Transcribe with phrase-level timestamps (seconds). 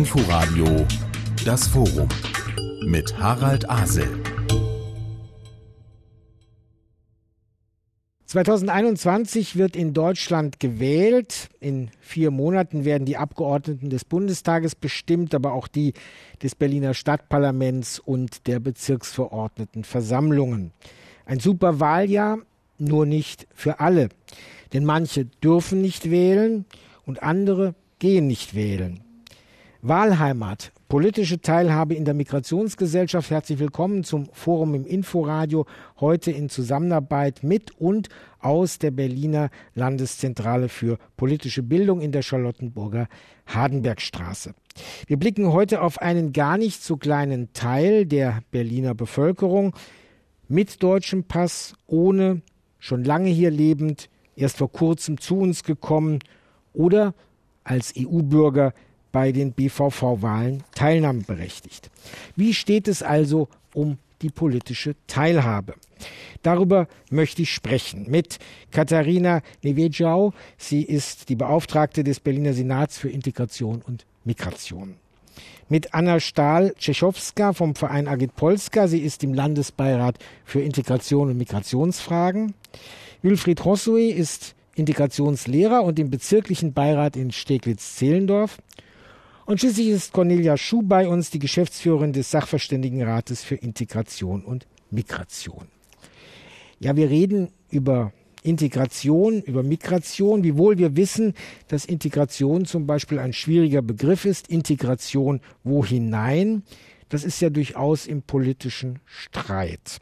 [0.00, 0.86] Inforadio
[1.44, 2.08] Das Forum
[2.86, 4.08] mit Harald Asel.
[8.24, 11.50] 2021 wird in Deutschland gewählt.
[11.60, 15.92] In vier Monaten werden die Abgeordneten des Bundestages bestimmt, aber auch die
[16.42, 20.72] des Berliner Stadtparlaments und der Bezirksverordnetenversammlungen.
[21.26, 22.38] Ein super Wahljahr,
[22.78, 24.08] nur nicht für alle.
[24.72, 26.64] Denn manche dürfen nicht wählen
[27.04, 29.04] und andere gehen nicht wählen.
[29.82, 33.30] Wahlheimat, politische Teilhabe in der Migrationsgesellschaft.
[33.30, 35.64] Herzlich willkommen zum Forum im Inforadio,
[36.00, 43.08] heute in Zusammenarbeit mit und aus der Berliner Landeszentrale für politische Bildung in der Charlottenburger
[43.46, 44.52] Hardenbergstraße.
[45.06, 49.74] Wir blicken heute auf einen gar nicht so kleinen Teil der Berliner Bevölkerung
[50.46, 52.42] mit deutschem Pass, ohne,
[52.78, 56.18] schon lange hier lebend, erst vor kurzem zu uns gekommen
[56.74, 57.14] oder
[57.64, 58.74] als EU-Bürger
[59.12, 61.90] bei den BVV-Wahlen teilnahmeberechtigt.
[62.36, 65.74] Wie steht es also um die politische Teilhabe?
[66.42, 68.38] Darüber möchte ich sprechen mit
[68.70, 70.32] Katharina Nevedjau.
[70.56, 74.96] Sie ist die Beauftragte des Berliner Senats für Integration und Migration.
[75.68, 78.88] Mit Anna Stahl-Tschechowska vom Verein Agit Polska.
[78.88, 82.54] Sie ist im Landesbeirat für Integration und Migrationsfragen.
[83.22, 88.58] Wilfried Hossui ist Integrationslehrer und im bezirklichen Beirat in Steglitz-Zehlendorf.
[89.50, 95.66] Und schließlich ist Cornelia Schuh bei uns, die Geschäftsführerin des Sachverständigenrates für Integration und Migration.
[96.78, 98.12] Ja, wir reden über
[98.44, 101.34] Integration, über Migration, wiewohl wir wissen,
[101.66, 104.46] dass Integration zum Beispiel ein schwieriger Begriff ist.
[104.46, 106.62] Integration wo hinein?
[107.08, 109.98] Das ist ja durchaus im politischen Streit.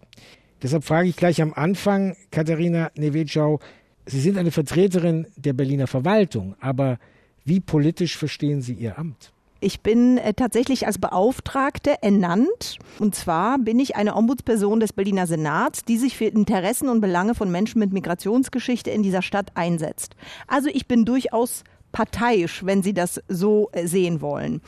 [0.63, 3.61] Deshalb frage ich gleich am Anfang, Katharina Nevedschau,
[4.05, 6.99] Sie sind eine Vertreterin der Berliner Verwaltung, aber
[7.47, 9.33] wie politisch verstehen Sie Ihr Amt?
[9.61, 12.79] Ich bin äh, tatsächlich als Beauftragte ernannt.
[13.01, 17.35] Und zwar bin ich eine Ombudsperson des Berliner Senats, die sich für Interessen und Belange
[17.35, 20.15] von Menschen mit Migrationsgeschichte in dieser Stadt einsetzt.
[20.47, 24.61] Also ich bin durchaus parteiisch, wenn Sie das so äh, sehen wollen.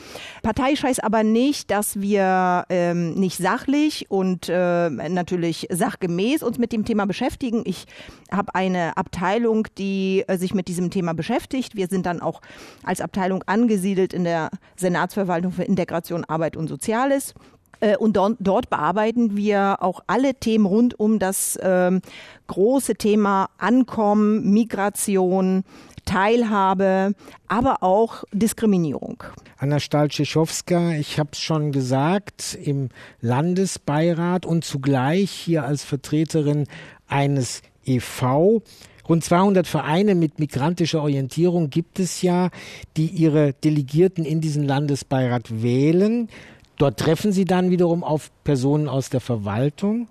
[0.42, 6.72] Parteiisch heißt aber nicht, dass wir ähm, nicht sachlich und äh, natürlich sachgemäß uns mit
[6.72, 7.62] dem Thema beschäftigen.
[7.64, 7.86] Ich
[8.32, 11.76] habe eine Abteilung, die äh, sich mit diesem Thema beschäftigt.
[11.76, 12.40] Wir sind dann auch
[12.82, 17.34] als Abteilung angesiedelt in der Senatsverwaltung für Integration, Arbeit und Soziales.
[17.80, 22.02] Äh, und dort, bearbeiten wir auch alle Themen rund um das ähm,
[22.46, 25.64] große Thema Ankommen, Migration,
[26.10, 27.12] Teilhabe,
[27.46, 29.22] aber auch Diskriminierung.
[29.58, 32.88] Anna Stahl-Tschechowska, ich habe es schon gesagt, im
[33.20, 36.66] Landesbeirat und zugleich hier als Vertreterin
[37.06, 38.60] eines EV.
[39.08, 42.50] Rund 200 Vereine mit migrantischer Orientierung gibt es ja,
[42.96, 46.28] die ihre Delegierten in diesen Landesbeirat wählen.
[46.76, 50.08] Dort treffen sie dann wiederum auf Personen aus der Verwaltung.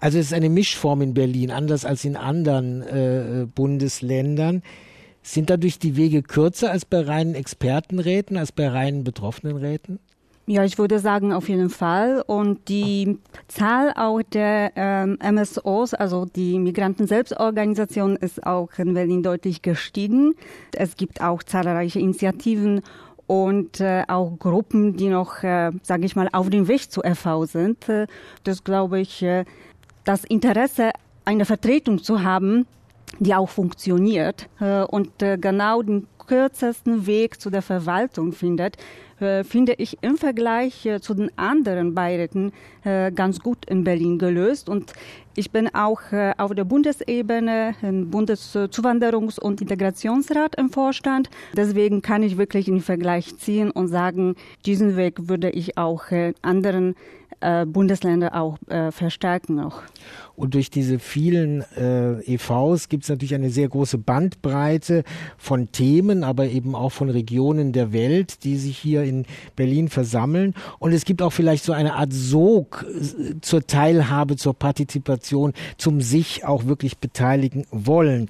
[0.00, 4.62] Also es ist eine Mischform in Berlin, anders als in anderen äh, Bundesländern.
[5.22, 9.98] Sind dadurch die Wege kürzer als bei reinen Expertenräten, als bei reinen Betroffenenräten?
[10.50, 12.24] Ja, ich würde sagen, auf jeden Fall.
[12.26, 13.18] Und die
[13.48, 20.34] Zahl auch der ähm, MSOs, also die Migranten-Selbstorganisation, ist auch in Berlin deutlich gestiegen.
[20.74, 22.80] Es gibt auch zahlreiche Initiativen
[23.26, 27.44] und äh, auch Gruppen, die noch, äh, sage ich mal, auf dem Weg zu FV
[27.44, 27.86] sind.
[27.90, 28.06] Äh,
[28.44, 29.44] das glaube ich, äh,
[30.04, 30.92] das Interesse,
[31.26, 32.66] eine Vertretung zu haben,
[33.18, 38.76] die auch funktioniert äh, und äh, genau den kürzesten Weg zu der Verwaltung findet,
[39.18, 42.52] äh, finde ich im Vergleich zu den anderen Beiräten
[43.14, 44.68] ganz gut in Berlin gelöst.
[44.68, 44.92] Und
[45.34, 46.00] ich bin auch
[46.38, 51.28] auf der Bundesebene im Bundeszuwanderungs- und Integrationsrat im Vorstand.
[51.54, 56.04] Deswegen kann ich wirklich einen Vergleich ziehen und sagen, diesen Weg würde ich auch
[56.40, 56.94] anderen
[57.66, 58.56] Bundesländer auch
[58.90, 59.82] verstärken noch.
[60.38, 65.02] Und durch diese vielen äh, EVs gibt es natürlich eine sehr große Bandbreite
[65.36, 69.26] von Themen, aber eben auch von Regionen der Welt, die sich hier in
[69.56, 70.54] Berlin versammeln.
[70.78, 76.00] Und es gibt auch vielleicht so eine Art Sog äh, zur Teilhabe, zur Partizipation, zum
[76.00, 78.28] sich auch wirklich beteiligen wollen.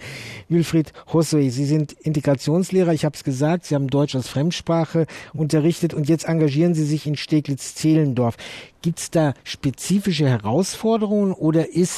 [0.49, 5.93] Wilfried Hossoi, Sie sind Integrationslehrer, ich habe es gesagt, Sie haben Deutsch als Fremdsprache unterrichtet
[5.93, 8.39] und jetzt engagieren Sie sich in Steglitz-Zehlendorf.
[8.81, 11.98] Gibt es da spezifische Herausforderungen oder ist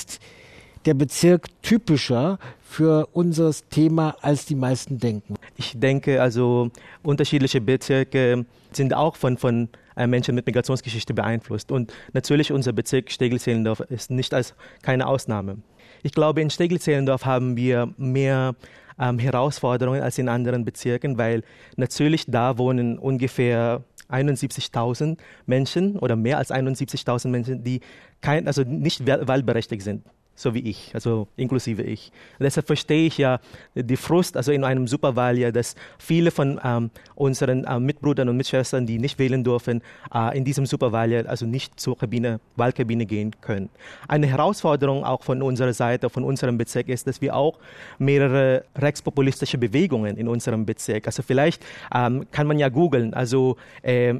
[0.87, 5.35] der Bezirk typischer für unser Thema, als die meisten denken?
[5.57, 6.71] Ich denke, also
[7.03, 11.71] unterschiedliche Bezirke sind auch von, von äh, Menschen mit Migrationsgeschichte beeinflusst.
[11.73, 15.59] Und natürlich unser Bezirk Steglitz-Zehlendorf ist nicht als keine Ausnahme.
[16.03, 18.55] Ich glaube, in Steglitz-Zehlendorf haben wir mehr
[18.99, 21.43] ähm, Herausforderungen als in anderen Bezirken, weil
[21.77, 27.81] natürlich da wohnen ungefähr 71.000 Menschen oder mehr als 71.000 Menschen, die
[28.21, 30.05] kein, also nicht wahlberechtigt sind
[30.41, 32.13] so wie ich, also inklusive ich.
[32.39, 33.41] Und deshalb verstehe ich ja
[33.75, 38.87] die Frust, also in einem Superwahljahr, dass viele von ähm, unseren äh, Mitbrüdern und Mitschwestern,
[38.87, 39.83] die nicht wählen dürfen,
[40.15, 43.69] äh, in diesem Superwahljahr also nicht zur Kabine, Wahlkabine gehen können.
[44.09, 47.59] Eine Herausforderung auch von unserer Seite, von unserem Bezirk ist, dass wir auch
[47.99, 51.63] mehrere rechtspopulistische Bewegungen in unserem Bezirk, also vielleicht
[51.95, 54.15] ähm, kann man ja googeln, also äh,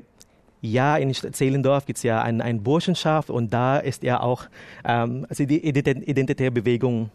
[0.61, 4.45] ja, in Zehlendorf gibt es ja eine ein Burschenschaft und da ist ja auch
[4.85, 7.11] ähm, also die identitäre Bewegung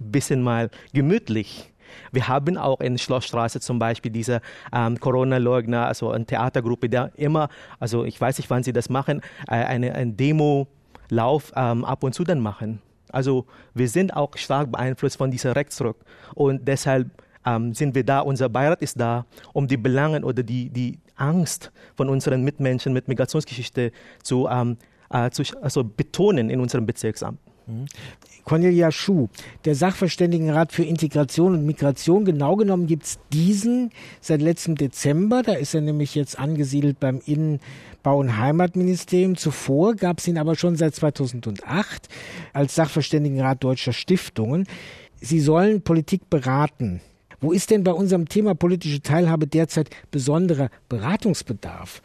[0.00, 1.70] ein bisschen mal gemütlich.
[2.10, 4.40] Wir haben auch in Schlossstraße zum Beispiel diese
[4.72, 7.48] ähm, Corona-Leugner, also eine Theatergruppe, der immer,
[7.78, 12.14] also ich weiß nicht, wann sie das machen, äh, eine, ein Demo-Lauf ähm, ab und
[12.14, 12.80] zu dann machen.
[13.12, 15.96] Also wir sind auch stark beeinflusst von dieser Rechtsruck
[16.34, 17.10] und deshalb
[17.46, 21.72] ähm, sind wir da, unser Beirat ist da, um die Belangen oder die, die Angst
[21.96, 24.76] von unseren Mitmenschen mit Migrationsgeschichte zu, ähm,
[25.10, 27.38] äh, zu also betonen in unserem Bezirksamt.
[27.66, 27.86] Mhm.
[28.44, 29.28] Cornelia Schuh,
[29.64, 32.26] der Sachverständigenrat für Integration und Migration.
[32.26, 33.90] Genau genommen gibt es diesen
[34.20, 35.42] seit letztem Dezember.
[35.42, 39.36] Da ist er nämlich jetzt angesiedelt beim Innenbau- und Heimatministerium.
[39.36, 42.08] Zuvor gab es ihn aber schon seit 2008
[42.52, 44.66] als Sachverständigenrat deutscher Stiftungen.
[45.20, 47.00] Sie sollen Politik beraten.
[47.44, 52.00] Wo ist denn bei unserem Thema politische Teilhabe derzeit besonderer Beratungsbedarf?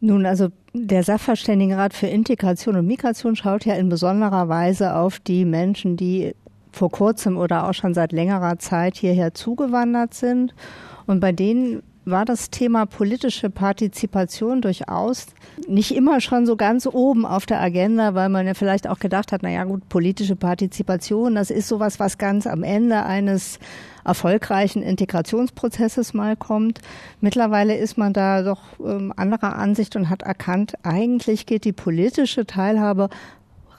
[0.00, 5.44] Nun, also der Sachverständigenrat für Integration und Migration schaut ja in besonderer Weise auf die
[5.44, 6.34] Menschen, die
[6.72, 10.54] vor kurzem oder auch schon seit längerer Zeit hierher zugewandert sind.
[11.06, 15.26] Und bei denen war das Thema politische Partizipation durchaus
[15.66, 19.32] nicht immer schon so ganz oben auf der Agenda, weil man ja vielleicht auch gedacht
[19.32, 23.58] hat, na ja gut, politische Partizipation, das ist sowas, was ganz am Ende eines
[24.04, 26.80] erfolgreichen Integrationsprozesses mal kommt.
[27.20, 32.46] Mittlerweile ist man da doch ähm, anderer Ansicht und hat erkannt, eigentlich geht die politische
[32.46, 33.10] Teilhabe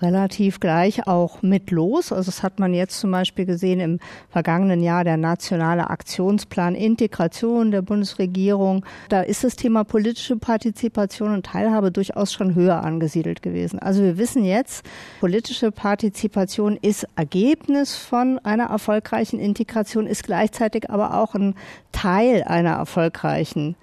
[0.01, 2.12] relativ gleich auch mit los.
[2.12, 4.00] Also das hat man jetzt zum Beispiel gesehen im
[4.30, 8.86] vergangenen Jahr der nationale Aktionsplan Integration der Bundesregierung.
[9.10, 13.80] Da ist das Thema politische Partizipation und Teilhabe durchaus schon höher angesiedelt gewesen.
[13.80, 14.86] Also wir wissen jetzt,
[15.19, 21.56] politische Partizipation ist Ergebnis von einer erfolgreichen Integration, ist gleichzeitig aber auch ein
[21.92, 23.75] Teil einer erfolgreichen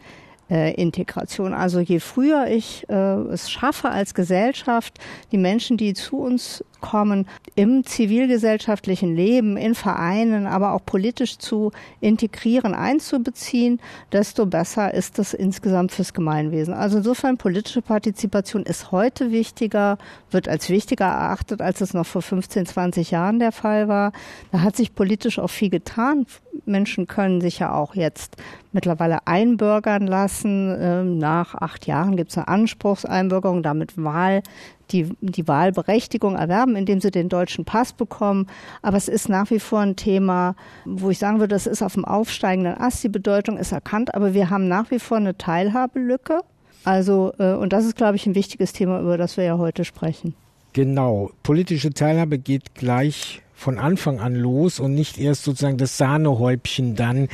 [0.50, 1.54] äh, Integration.
[1.54, 4.98] Also je früher ich äh, es schaffe als Gesellschaft,
[5.32, 11.72] die Menschen, die zu uns kommen, im zivilgesellschaftlichen Leben, in Vereinen, aber auch politisch zu
[12.00, 13.80] integrieren, einzubeziehen,
[14.12, 16.74] desto besser ist das insgesamt fürs Gemeinwesen.
[16.74, 19.98] Also insofern politische Partizipation ist heute wichtiger,
[20.30, 24.12] wird als wichtiger erachtet, als es noch vor 15, 20 Jahren der Fall war.
[24.52, 26.26] Da hat sich politisch auch viel getan.
[26.64, 28.36] Menschen können sich ja auch jetzt
[28.72, 30.74] mittlerweile einbürgern lassen.
[30.78, 34.42] Ähm, nach acht Jahren gibt es eine Anspruchseinbürgerung, damit Wahl
[34.92, 38.46] die, die Wahlberechtigung erwerben, indem sie den deutschen Pass bekommen.
[38.82, 40.54] Aber es ist nach wie vor ein Thema,
[40.84, 43.02] wo ich sagen würde, das ist auf dem aufsteigenden Ast.
[43.04, 46.40] Die Bedeutung ist erkannt, aber wir haben nach wie vor eine Teilhabelücke.
[46.84, 49.84] Also, äh, und das ist, glaube ich, ein wichtiges Thema, über das wir ja heute
[49.84, 50.34] sprechen.
[50.72, 51.30] Genau.
[51.42, 57.28] Politische Teilhabe geht gleich von Anfang an los und nicht erst sozusagen das Sahnehäubchen dann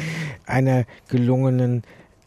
[0.46, 1.82] einer gelungenen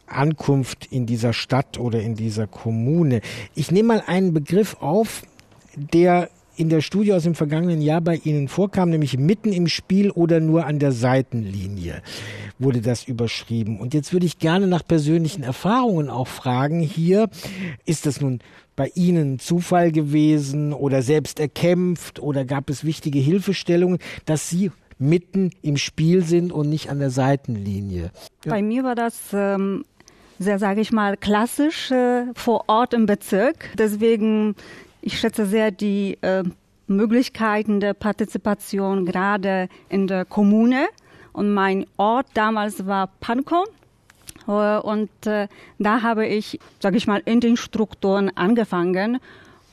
[0.08, 3.22] Ankunft in dieser Stadt oder in dieser Kommune.
[3.56, 5.24] Ich nehme mal einen Begriff auf,
[5.76, 10.10] der in der Studie aus dem vergangenen Jahr bei Ihnen vorkam, nämlich mitten im Spiel
[10.10, 12.02] oder nur an der Seitenlinie
[12.60, 13.80] wurde das überschrieben.
[13.80, 17.30] Und jetzt würde ich gerne nach persönlichen Erfahrungen auch fragen hier,
[17.86, 18.40] ist das nun
[18.76, 25.52] bei Ihnen Zufall gewesen oder selbst erkämpft oder gab es wichtige Hilfestellungen, dass Sie mitten
[25.62, 28.12] im Spiel sind und nicht an der Seitenlinie?
[28.46, 28.52] Ja.
[28.52, 29.84] Bei mir war das ähm,
[30.40, 33.70] sehr, sage ich mal, klassisch äh, vor Ort im Bezirk.
[33.78, 34.56] Deswegen,
[35.02, 36.44] ich schätze sehr die äh,
[36.88, 40.88] Möglichkeiten der Partizipation gerade in der Kommune.
[41.34, 43.68] Und mein Ort damals war Pankow.
[44.48, 45.48] Äh, und äh,
[45.80, 49.20] da habe ich, sage ich mal, in den Strukturen angefangen.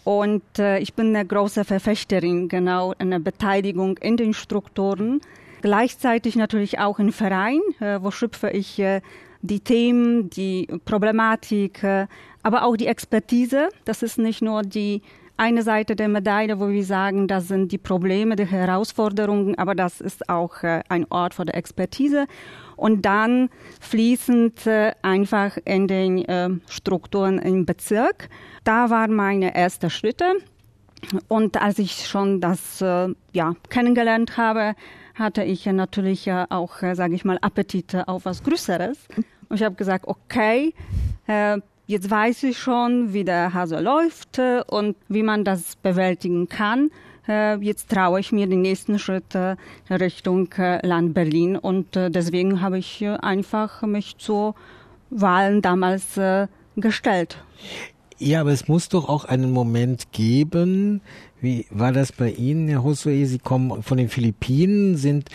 [0.04, 5.20] Und äh, ich bin eine große Verfechterin genau einer Beteiligung in den Strukturen.
[5.60, 7.60] Gleichzeitig natürlich auch im Verein,
[8.00, 8.82] wo schöpfe ich
[9.42, 12.06] die Themen, die Problematik, äh,
[12.42, 13.68] aber auch die Expertise.
[13.84, 15.02] Das ist nicht nur die
[15.36, 20.00] eine Seite der Medaille, wo wir sagen, das sind die Probleme, die Herausforderungen, aber das
[20.00, 22.26] ist auch äh, ein Ort für die Expertise.
[22.76, 23.48] Und dann
[23.80, 28.28] fließend äh, einfach in den Strukturen im Bezirk.
[28.64, 30.24] Da waren meine ersten Schritte.
[31.28, 32.80] Und als ich schon das
[33.32, 34.74] ja, kennengelernt habe,
[35.14, 38.98] hatte ich natürlich auch, sage ich mal, Appetite auf was Größeres.
[39.48, 40.74] Und ich habe gesagt, okay,
[41.26, 46.48] äh, jetzt weiß ich schon, wie der Hase läuft äh, und wie man das bewältigen
[46.48, 46.90] kann.
[47.28, 49.56] Äh, jetzt traue ich mir die nächsten Schritte
[49.90, 54.54] Richtung äh, Land Berlin und deswegen habe ich einfach mich zu
[55.10, 56.18] Wahlen damals
[56.76, 57.36] gestellt.
[58.18, 61.02] Ja, aber es muss doch auch einen Moment geben,
[61.42, 63.26] wie war das bei Ihnen, Herr Josue?
[63.26, 65.28] Sie kommen von den Philippinen, sind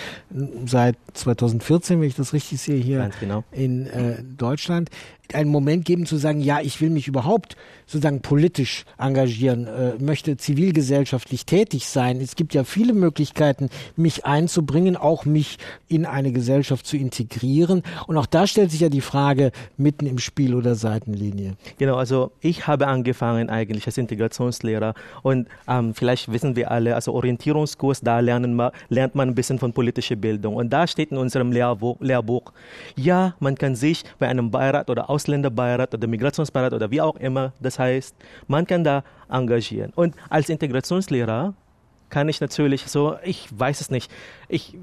[0.65, 3.43] seit 2014, wenn ich das richtig sehe, hier genau.
[3.51, 4.89] in äh, Deutschland
[5.33, 7.55] einen Moment geben zu sagen, ja, ich will mich überhaupt
[7.85, 12.19] sozusagen politisch engagieren, äh, möchte zivilgesellschaftlich tätig sein.
[12.19, 15.57] Es gibt ja viele Möglichkeiten, mich einzubringen, auch mich
[15.87, 17.83] in eine Gesellschaft zu integrieren.
[18.07, 21.55] Und auch da stellt sich ja die Frage, mitten im Spiel oder Seitenlinie.
[21.77, 24.93] Genau, also ich habe angefangen eigentlich als Integrationslehrer
[25.23, 29.59] und ähm, vielleicht wissen wir alle, also Orientierungskurs, da lernen wir, lernt man ein bisschen
[29.59, 30.55] von politischer Bildung.
[30.55, 32.51] Und da steht in unserem Lehrbuch, Lehrbuch
[32.95, 37.53] ja, man kann sich bei einem Beirat oder Ausländerbeirat oder Migrationsbeirat oder wie auch immer
[37.59, 38.15] das heißt,
[38.47, 39.91] man kann da engagieren.
[39.95, 41.53] Und als Integrationslehrer
[42.09, 44.11] kann ich natürlich so, ich weiß es nicht,
[44.47, 44.77] ich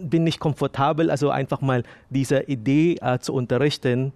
[0.00, 4.12] bin nicht komfortabel, also einfach mal diese Idee äh, zu unterrichten,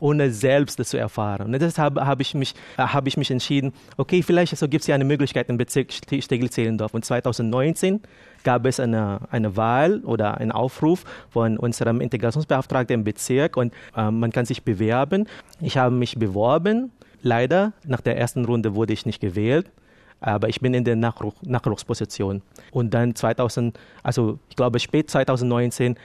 [0.00, 1.46] ohne selbst das zu erfahren.
[1.46, 4.94] Und deshalb habe ich mich, äh, ich mich entschieden, okay, vielleicht also gibt es ja
[4.94, 6.94] eine Möglichkeit im Bezirk Steglitz-Zehlendorf.
[6.94, 8.00] Und 2019
[8.44, 14.10] gab es eine, eine Wahl oder einen Aufruf von unserem Integrationsbeauftragten im Bezirk und äh,
[14.10, 15.26] man kann sich bewerben.
[15.60, 16.92] Ich habe mich beworben.
[17.22, 19.70] Leider, nach der ersten Runde wurde ich nicht gewählt
[20.20, 22.42] aber ich bin in der Nachruch, Nachwuchsposition.
[22.72, 25.96] Und dann 2000, also ich glaube spät 2019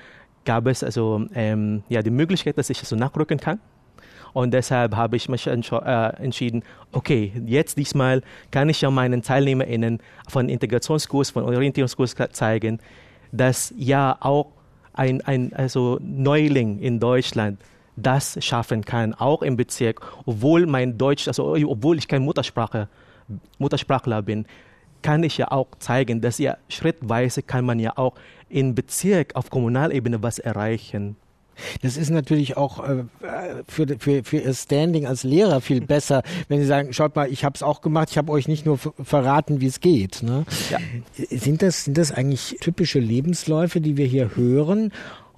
[0.45, 3.59] gab es also ähm, ja die Möglichkeit, dass ich so nachrücken kann.
[4.35, 9.99] Und deshalb habe ich mich äh, entschieden, okay, jetzt diesmal kann ich ja meinen TeilnehmerInnen
[10.27, 12.79] von Integrationskurs, von Orientierungskurs zeigen,
[13.31, 14.47] dass ja auch
[14.91, 17.61] ein, ein also Neuling in Deutschland
[17.95, 22.89] das schaffen kann, auch im Bezirk, obwohl mein Deutsch, also obwohl ich keine Muttersprache,
[23.57, 24.45] Muttersprachler bin,
[25.01, 28.15] kann ich ja auch zeigen, dass ja schrittweise kann man ja auch
[28.49, 31.15] im Bezirk auf Kommunalebene was erreichen.
[31.81, 33.03] Das ist natürlich auch äh,
[33.67, 37.43] für, für, für Ihr Standing als Lehrer viel besser, wenn Sie sagen, schaut mal, ich
[37.43, 40.23] habe es auch gemacht, ich habe euch nicht nur verraten, wie es geht.
[40.23, 40.45] Ne?
[40.69, 40.79] Ja.
[41.29, 44.91] Sind, das, sind das eigentlich typische Lebensläufe, die wir hier hören?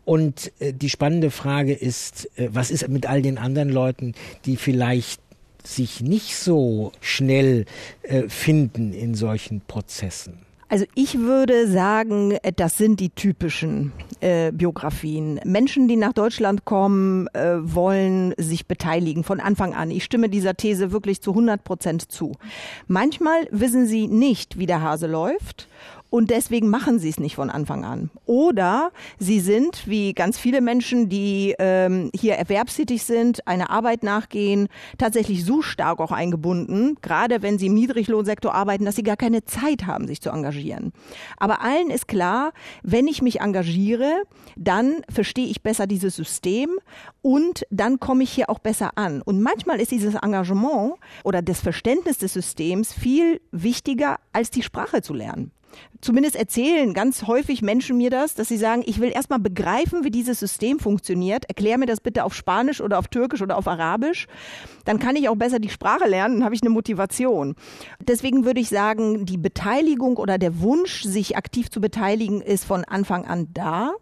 [0.05, 4.13] Und äh, die spannende Frage ist, äh, was ist mit all den anderen Leuten,
[4.45, 5.21] die vielleicht
[5.65, 7.65] sich nicht so schnell
[8.03, 10.46] äh, finden in solchen Prozessen?
[10.69, 15.39] Also ich würde sagen, das sind die typischen äh, Biografien.
[15.45, 19.91] Menschen, die nach Deutschland kommen, äh, wollen sich beteiligen von Anfang an.
[19.91, 22.33] Ich stimme dieser These wirklich zu 100 Prozent zu.
[22.87, 25.69] Manchmal wissen sie nicht, wie der Hase läuft
[26.17, 28.09] und deswegen machen sie es nicht von Anfang an.
[28.25, 34.67] Oder sie sind, wie ganz viele Menschen, die ähm, hier erwerbstätig sind, einer Arbeit nachgehen,
[34.97, 39.45] tatsächlich so stark auch eingebunden, gerade wenn sie im Niedriglohnsektor arbeiten, dass sie gar keine
[39.45, 40.91] Zeit haben, sich zu engagieren.
[41.37, 44.23] Aber allen ist klar, wenn ich mich engagiere,
[44.55, 46.71] dann verstehe ich besser dieses System
[47.21, 49.21] und dann komme ich hier auch besser an.
[49.21, 55.03] Und manchmal ist dieses Engagement oder das Verständnis des Systems viel wichtiger, als die Sprache
[55.03, 55.51] zu lernen.
[55.99, 60.11] Zumindest erzählen ganz häufig Menschen mir das, dass sie sagen, ich will erstmal begreifen, wie
[60.11, 61.45] dieses System funktioniert.
[61.45, 64.27] Erklär mir das bitte auf Spanisch oder auf Türkisch oder auf Arabisch.
[64.85, 67.55] Dann kann ich auch besser die Sprache lernen, dann habe ich eine Motivation.
[67.99, 72.83] Deswegen würde ich sagen, die Beteiligung oder der Wunsch, sich aktiv zu beteiligen, ist von
[72.85, 73.93] Anfang an da.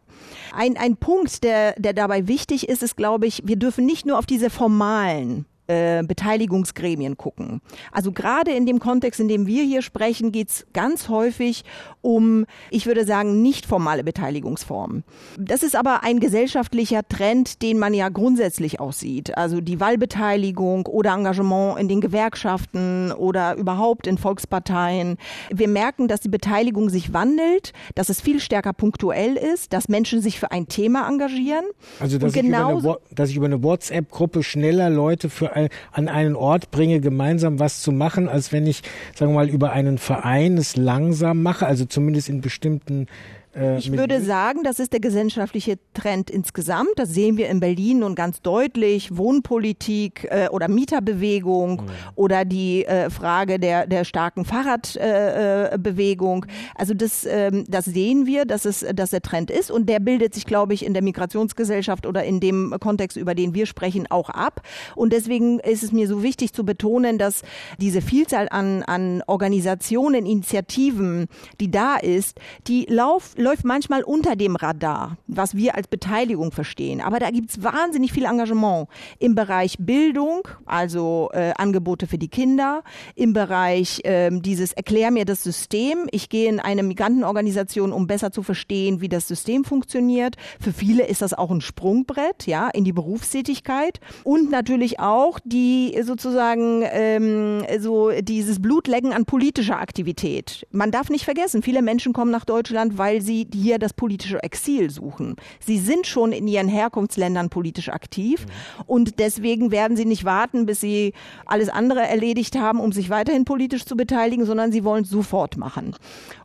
[0.53, 4.19] Ein, ein Punkt, der, der dabei wichtig ist, ist, glaube ich, wir dürfen nicht nur
[4.19, 7.61] auf diese formalen äh, Beteiligungsgremien gucken.
[7.91, 11.63] Also gerade in dem Kontext, in dem wir hier sprechen, geht es ganz häufig
[12.01, 15.03] um, ich würde sagen, nicht formale Beteiligungsformen.
[15.39, 19.37] Das ist aber ein gesellschaftlicher Trend, den man ja grundsätzlich auch sieht.
[19.37, 25.17] Also die Wahlbeteiligung oder Engagement in den Gewerkschaften oder überhaupt in Volksparteien.
[25.51, 30.21] Wir merken, dass die Beteiligung sich wandelt, dass es viel stärker punktuell ist, dass Menschen
[30.21, 31.65] sich für ein Thema engagieren.
[31.99, 35.54] Also dass, ich, über eine, dass ich über eine WhatsApp-Gruppe schneller Leute für
[35.91, 38.81] an einen Ort bringe, gemeinsam was zu machen, als wenn ich,
[39.15, 43.07] sagen wir mal, über einen Verein es langsam mache, also zumindest in bestimmten
[43.55, 46.91] äh, ich würde sagen, das ist der gesellschaftliche Trend insgesamt.
[46.97, 49.15] Das sehen wir in Berlin nun ganz deutlich.
[49.15, 51.89] Wohnpolitik äh, oder Mieterbewegung mhm.
[52.15, 56.45] oder die äh, Frage der, der starken Fahrradbewegung.
[56.45, 59.87] Äh, äh also das, ähm, das sehen wir, dass, es, dass der Trend ist und
[59.87, 63.65] der bildet sich, glaube ich, in der Migrationsgesellschaft oder in dem Kontext, über den wir
[63.65, 64.61] sprechen, auch ab.
[64.95, 67.41] Und deswegen ist es mir so wichtig zu betonen, dass
[67.79, 71.27] diese Vielzahl an, an Organisationen, Initiativen,
[71.59, 76.99] die da ist, die laufen läuft manchmal unter dem Radar, was wir als Beteiligung verstehen.
[76.99, 78.87] Aber da gibt es wahnsinnig viel Engagement
[79.19, 82.81] im Bereich Bildung, also äh, Angebote für die Kinder,
[83.13, 86.07] im Bereich äh, dieses Erklär mir das System.
[86.09, 90.37] Ich gehe in eine Migrantenorganisation, um besser zu verstehen, wie das System funktioniert.
[90.59, 95.95] Für viele ist das auch ein Sprungbrett, ja, in die Berufstätigkeit und natürlich auch die
[96.01, 100.65] sozusagen ähm, so dieses Blutlecken an politischer Aktivität.
[100.71, 104.89] Man darf nicht vergessen, viele Menschen kommen nach Deutschland, weil sie hier das politische Exil
[104.89, 105.35] suchen.
[105.59, 108.83] Sie sind schon in ihren Herkunftsländern politisch aktiv mhm.
[108.87, 111.13] und deswegen werden sie nicht warten, bis sie
[111.45, 115.57] alles andere erledigt haben, um sich weiterhin politisch zu beteiligen, sondern sie wollen es sofort
[115.57, 115.95] machen.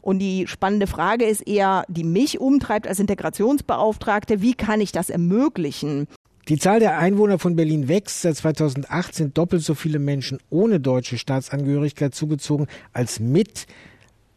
[0.01, 5.11] Und die spannende Frage ist eher, die mich umtreibt als Integrationsbeauftragte, wie kann ich das
[5.11, 6.09] ermöglichen?
[6.49, 8.23] Die Zahl der Einwohner von Berlin wächst.
[8.23, 13.67] Seit 2008 sind doppelt so viele Menschen ohne deutsche Staatsangehörigkeit zugezogen als mit.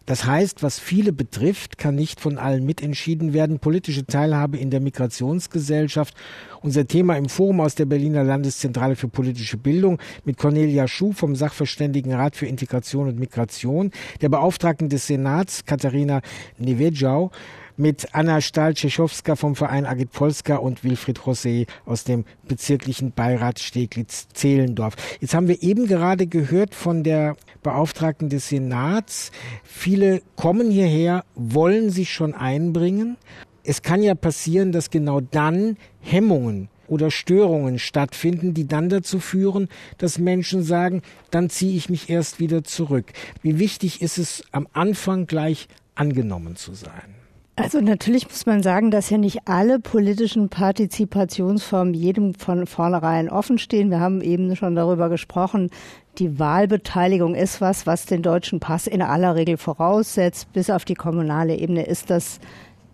[0.06, 3.60] Das heißt, was viele betrifft, kann nicht von allen mitentschieden werden.
[3.60, 6.14] Politische Teilhabe in der Migrationsgesellschaft.
[6.62, 11.36] Unser Thema im Forum aus der Berliner Landeszentrale für politische Bildung mit Cornelia Schuh vom
[11.38, 13.92] Sachverständigenrat für Integration und Migration,
[14.22, 16.22] der Beauftragten des Senats Katharina
[16.58, 17.32] Nevedjau,
[17.78, 24.96] mit Anna Stahl-Tschechowska vom Verein Agit Polska und Wilfried José aus dem bezirklichen Beirat Steglitz-Zehlendorf.
[25.20, 29.32] Jetzt haben wir eben gerade gehört von der Beauftragten des Senats,
[29.64, 33.18] viele kommen hierher, wollen sich schon einbringen.
[33.64, 39.70] Es kann ja passieren, dass genau dann Hemmungen oder Störungen stattfinden, die dann dazu führen,
[39.98, 41.02] dass Menschen sagen,
[41.32, 43.14] dann ziehe ich mich erst wieder zurück.
[43.42, 47.23] Wie wichtig ist es, am Anfang gleich angenommen zu sein?
[47.56, 53.60] Also natürlich muss man sagen, dass ja nicht alle politischen Partizipationsformen jedem von vornherein offen
[53.60, 53.92] stehen.
[53.92, 55.70] Wir haben eben schon darüber gesprochen.
[56.18, 60.52] Die Wahlbeteiligung ist was, was den deutschen Pass in aller Regel voraussetzt.
[60.54, 62.40] Bis auf die kommunale Ebene ist das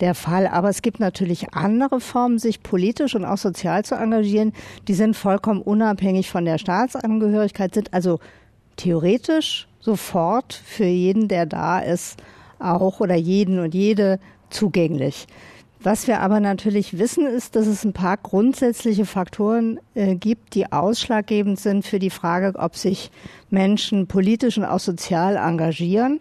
[0.01, 0.45] der Fall.
[0.45, 4.51] Aber es gibt natürlich andere Formen, sich politisch und auch sozial zu engagieren.
[4.89, 8.19] Die sind vollkommen unabhängig von der Staatsangehörigkeit, sind also
[8.75, 12.21] theoretisch sofort für jeden, der da ist,
[12.59, 15.27] auch oder jeden und jede zugänglich.
[15.81, 20.71] Was wir aber natürlich wissen, ist, dass es ein paar grundsätzliche Faktoren äh, gibt, die
[20.73, 23.11] ausschlaggebend sind für die Frage, ob sich
[23.49, 26.19] Menschen politisch und auch sozial engagieren.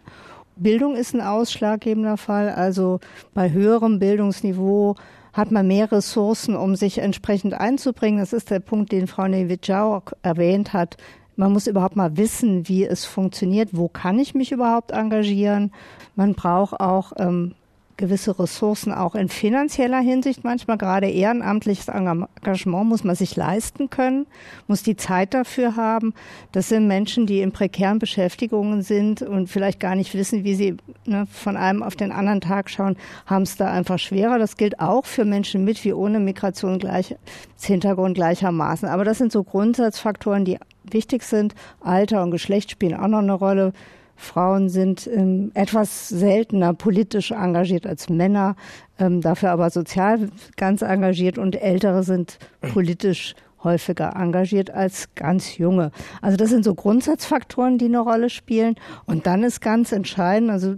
[0.54, 2.50] Bildung ist ein ausschlaggebender Fall.
[2.50, 3.00] Also
[3.34, 4.94] bei höherem Bildungsniveau
[5.32, 8.20] hat man mehr Ressourcen, um sich entsprechend einzubringen.
[8.20, 10.96] Das ist der Punkt, den Frau Nevitschau erwähnt hat.
[11.34, 13.70] Man muss überhaupt mal wissen, wie es funktioniert.
[13.72, 15.72] Wo kann ich mich überhaupt engagieren?
[16.16, 17.54] Man braucht auch ähm,
[17.98, 20.78] gewisse Ressourcen auch in finanzieller Hinsicht manchmal.
[20.78, 24.26] Gerade ehrenamtliches Engagement muss man sich leisten können,
[24.66, 26.14] muss die Zeit dafür haben.
[26.52, 30.76] Das sind Menschen, die in prekären Beschäftigungen sind und vielleicht gar nicht wissen, wie sie
[31.04, 34.38] ne, von einem auf den anderen Tag schauen, haben es da einfach schwerer.
[34.38, 37.16] Das gilt auch für Menschen mit wie ohne Migration gleich,
[37.60, 38.88] Hintergrund gleichermaßen.
[38.88, 41.54] Aber das sind so Grundsatzfaktoren, die wichtig sind.
[41.80, 43.72] Alter und Geschlecht spielen auch noch eine Rolle.
[44.18, 48.56] Frauen sind ähm, etwas seltener politisch engagiert als Männer,
[48.98, 52.38] ähm, dafür aber sozial ganz engagiert und Ältere sind
[52.72, 55.92] politisch häufiger engagiert als ganz junge.
[56.20, 58.74] Also das sind so Grundsatzfaktoren, die eine Rolle spielen.
[59.06, 60.74] Und dann ist ganz entscheidend, also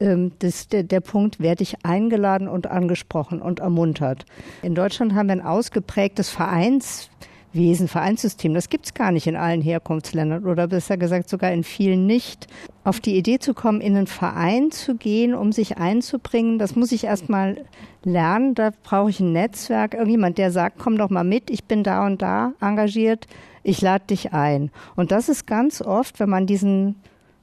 [0.00, 4.24] ähm, das, der, der Punkt, werde ich eingeladen und angesprochen und ermuntert.
[4.62, 7.10] In Deutschland haben wir ein ausgeprägtes Vereins
[7.54, 8.52] Wesen, Vereinssystem.
[8.52, 12.48] Das gibt es gar nicht in allen Herkunftsländern oder besser gesagt sogar in vielen nicht.
[12.82, 16.92] Auf die Idee zu kommen, in einen Verein zu gehen, um sich einzubringen, das muss
[16.92, 17.64] ich erst mal
[18.02, 18.54] lernen.
[18.54, 22.04] Da brauche ich ein Netzwerk, irgendjemand, der sagt, komm doch mal mit, ich bin da
[22.06, 23.26] und da engagiert,
[23.62, 24.70] ich lade dich ein.
[24.96, 26.96] Und das ist ganz oft, wenn man diesen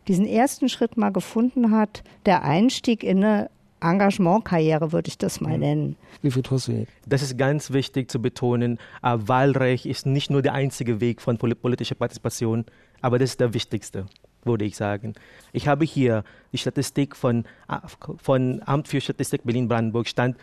[0.08, 3.50] diesen ersten Schritt mal gefunden hat, der Einstieg in eine
[3.82, 5.60] Engagementkarriere, würde ich das mal mhm.
[5.60, 5.96] nennen.
[6.22, 8.78] Wie viel tust du Das ist ganz wichtig zu betonen.
[9.04, 12.66] Äh, Wahlrecht ist nicht nur der einzige Weg von politischer Partizipation,
[13.02, 14.06] aber das ist der wichtigste,
[14.44, 15.14] würde ich sagen.
[15.52, 17.78] Ich habe hier die Statistik von, äh,
[18.18, 20.38] von Amt für Statistik Berlin-Brandenburg, Stand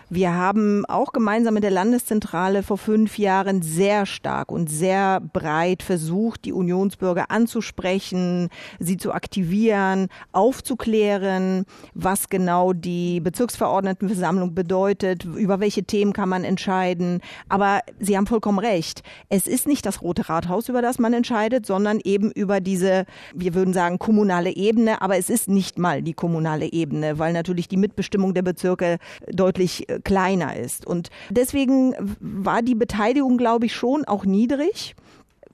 [0.08, 5.82] Wir haben auch gemeinsam mit der Landeszentrale vor fünf Jahren sehr stark und sehr breit
[5.82, 15.82] versucht, die Unionsbürger anzusprechen, sie zu aktivieren, aufzuklären, was genau die Bezirksverordnetenversammlung bedeutet, über welche
[15.82, 17.20] Themen kann man entscheiden.
[17.48, 19.02] Aber Sie haben vollkommen recht.
[19.28, 23.54] Es ist nicht das Rote Rathaus, über das man entscheidet, sondern eben über diese, wir
[23.54, 25.02] würden sagen, kommunale Ebene.
[25.02, 28.98] Aber es ist nicht mal die kommunale Ebene, weil natürlich die Mitbestimmung der Bezirke
[29.32, 30.86] deutlich äh, kleiner ist.
[30.86, 34.94] Und deswegen war die Beteiligung, glaube ich, schon auch niedrig.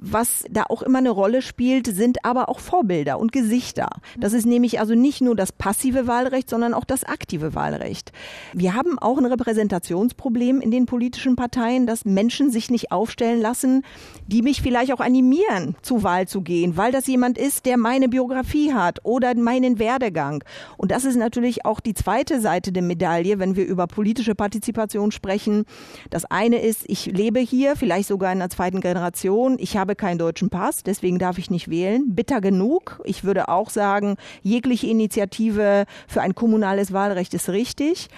[0.04, 3.88] Was da auch immer eine Rolle spielt, sind aber auch Vorbilder und Gesichter.
[4.18, 8.10] Das ist nämlich also nicht nur das passive Wahlrecht, sondern auch das aktive Wahlrecht.
[8.52, 13.84] Wir haben auch ein Repräsentationsproblem in den politischen Parteien, dass Menschen sich nicht aufstellen lassen,
[14.26, 18.08] die mich vielleicht auch animieren, zur Wahl zu gehen, weil das jemand ist, der meine
[18.08, 20.42] Biografie hat oder meinen Werdegang.
[20.78, 25.12] Und das ist natürlich auch die zweite Seite der Medaille, wenn wir über politische Partizipation
[25.12, 25.64] sprechen.
[26.10, 29.58] Das eine ist, ich lebe hier, vielleicht sogar in der zweiten Generation.
[29.60, 32.14] Ich habe habe keinen deutschen Pass, deswegen darf ich nicht wählen.
[32.14, 33.00] Bitter genug.
[33.04, 38.08] Ich würde auch sagen, jegliche Initiative für ein kommunales Wahlrecht ist richtig.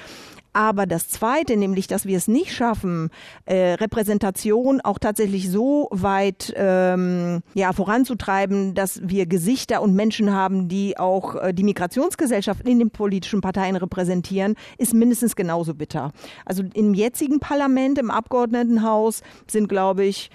[0.52, 3.10] Aber das Zweite, nämlich, dass wir es nicht schaffen,
[3.44, 10.68] äh, Repräsentation auch tatsächlich so weit ähm, ja, voranzutreiben, dass wir Gesichter und Menschen haben,
[10.68, 16.12] die auch äh, die Migrationsgesellschaft in den politischen Parteien repräsentieren, ist mindestens genauso bitter.
[16.44, 20.30] Also im jetzigen Parlament, im Abgeordnetenhaus sind, glaube ich,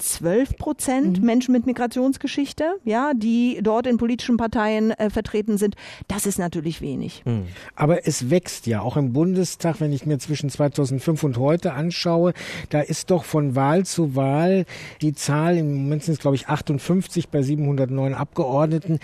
[0.00, 1.26] 12 Prozent mhm.
[1.26, 5.76] Menschen mit Migrationsgeschichte, ja, die dort in politischen Parteien äh, vertreten sind.
[6.08, 7.22] Das ist natürlich wenig.
[7.24, 7.44] Mhm.
[7.76, 12.32] Aber es wächst ja auch im Bundestag, wenn ich mir zwischen 2005 und heute anschaue,
[12.70, 14.64] da ist doch von Wahl zu Wahl
[15.02, 18.98] die Zahl, im Moment sind es glaube ich 58 bei 709 Abgeordneten,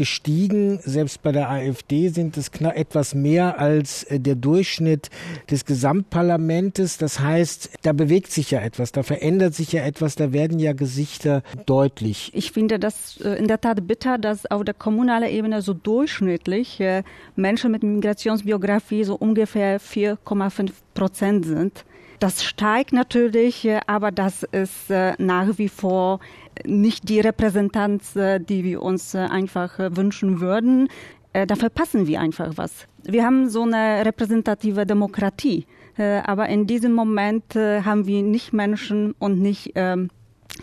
[0.00, 0.80] gestiegen.
[0.82, 5.10] Selbst bei der AfD sind es etwas mehr als äh, der Durchschnitt
[5.50, 6.96] des Gesamtparlamentes.
[6.96, 10.72] Das heißt, da bewegt sich ja etwas, da verändert sich ja etwas, da werden ja
[10.72, 12.30] Gesichter deutlich.
[12.32, 16.80] Ich finde das äh, in der Tat bitter, dass auf der kommunalen Ebene so durchschnittlich
[16.80, 17.02] äh,
[17.36, 21.84] Menschen mit Migrationsbiografie so ungefähr 4,5 Prozent sind.
[22.20, 26.20] Das steigt natürlich, aber das ist nach wie vor
[26.66, 30.88] nicht die Repräsentanz, äh, die wir uns äh, einfach äh, wünschen würden.
[31.32, 32.88] Da verpassen wir einfach was.
[33.04, 35.64] Wir haben so eine repräsentative Demokratie,
[35.96, 40.08] aber in diesem Moment haben wir nicht Menschen und nicht ähm,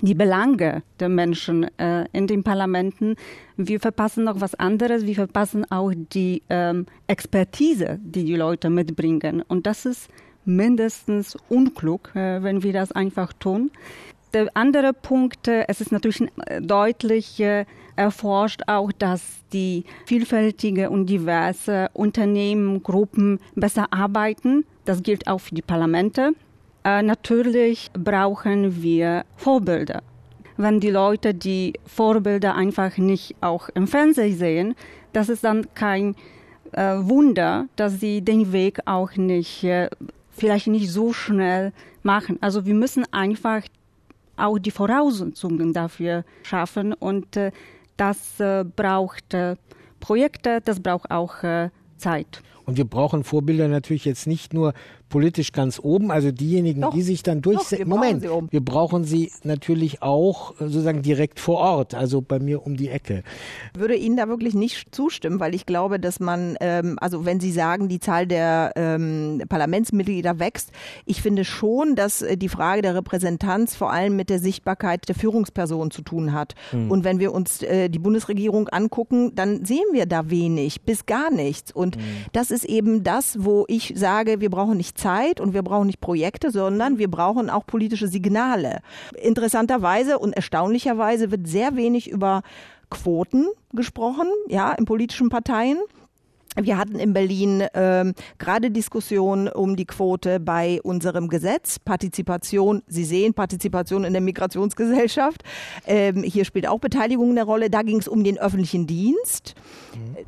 [0.01, 1.67] die Belange der Menschen
[2.11, 3.15] in den Parlamenten.
[3.55, 5.05] Wir verpassen noch was anderes.
[5.05, 9.45] Wir verpassen auch die ähm, Expertise, die die Leute mitbringen.
[9.47, 10.09] Und das ist
[10.43, 13.71] mindestens unklug, wenn wir das einfach tun.
[14.33, 19.21] Der andere Punkt, äh, es ist natürlich äh, deutlich äh, erforscht auch, dass
[19.53, 24.65] die vielfältige und diverse Unternehmen, Gruppen besser arbeiten.
[24.85, 26.33] Das gilt auch für die Parlamente.
[26.83, 30.03] Natürlich brauchen wir Vorbilder.
[30.55, 34.75] Wenn die Leute die Vorbilder einfach nicht auch im Fernsehen sehen,
[35.11, 36.15] das ist dann kein
[36.71, 39.67] Wunder, dass sie den Weg auch nicht,
[40.29, 42.37] vielleicht nicht so schnell machen.
[42.39, 43.63] Also wir müssen einfach
[44.37, 46.93] auch die Voraussetzungen dafür schaffen.
[46.93, 47.51] Und äh,
[47.97, 49.55] das äh, braucht äh,
[49.99, 51.43] Projekte, das braucht auch
[51.97, 52.41] Zeit.
[52.65, 54.73] Und wir brauchen Vorbilder natürlich jetzt nicht nur
[55.09, 57.87] politisch ganz oben, also diejenigen, Doch, die sich dann durchsetzen.
[57.87, 58.47] Moment, sie oben.
[58.51, 62.89] wir brauchen sie natürlich auch äh, sozusagen direkt vor Ort, also bei mir um die
[62.89, 63.23] Ecke.
[63.73, 67.39] Ich würde Ihnen da wirklich nicht zustimmen, weil ich glaube, dass man, ähm, also wenn
[67.39, 70.71] Sie sagen, die Zahl der ähm, Parlamentsmitglieder wächst,
[71.05, 75.15] ich finde schon, dass äh, die Frage der Repräsentanz vor allem mit der Sichtbarkeit der
[75.15, 76.53] Führungsperson zu tun hat.
[76.71, 76.91] Hm.
[76.91, 81.31] Und wenn wir uns äh, die Bundesregierung angucken, dann sehen wir da wenig bis gar
[81.31, 81.71] nichts.
[81.71, 82.01] Und Hm.
[82.33, 86.01] das ist eben das, wo ich sage, wir brauchen nicht Zeit und wir brauchen nicht
[86.01, 88.81] Projekte, sondern wir brauchen auch politische Signale.
[89.21, 92.41] Interessanterweise und erstaunlicherweise wird sehr wenig über
[92.89, 95.77] Quoten gesprochen, ja, in politischen Parteien.
[96.59, 102.81] Wir hatten in Berlin ähm, gerade Diskussionen um die Quote bei unserem Gesetz, Partizipation.
[102.87, 105.43] Sie sehen Partizipation in der Migrationsgesellschaft.
[105.85, 107.69] Ähm, hier spielt auch Beteiligung eine Rolle.
[107.69, 109.53] Da ging es um den öffentlichen Dienst.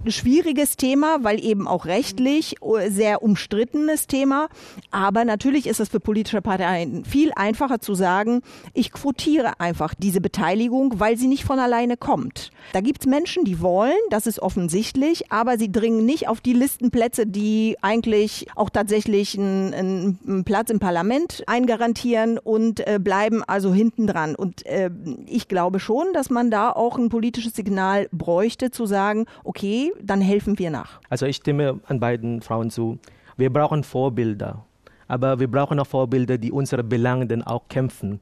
[0.05, 4.49] Ein schwieriges Thema, weil eben auch rechtlich äh, sehr umstrittenes Thema.
[4.91, 8.41] Aber natürlich ist es für politische Parteien viel einfacher zu sagen,
[8.75, 12.51] ich quotiere einfach diese Beteiligung, weil sie nicht von alleine kommt.
[12.73, 16.53] Da gibt es Menschen, die wollen, das ist offensichtlich, aber sie dringen nicht auf die
[16.53, 23.73] Listenplätze, die eigentlich auch tatsächlich einen, einen Platz im Parlament eingarantieren und äh, bleiben also
[23.73, 24.35] hinten dran.
[24.35, 24.89] Und äh,
[25.25, 30.21] ich glaube schon, dass man da auch ein politisches Signal bräuchte, zu sagen, okay, dann
[30.21, 30.99] helfen wir nach.
[31.09, 32.99] Also ich stimme an beiden Frauen zu.
[33.37, 34.65] Wir brauchen Vorbilder,
[35.07, 38.19] aber wir brauchen auch Vorbilder, die unsere Belange dann auch kämpfen.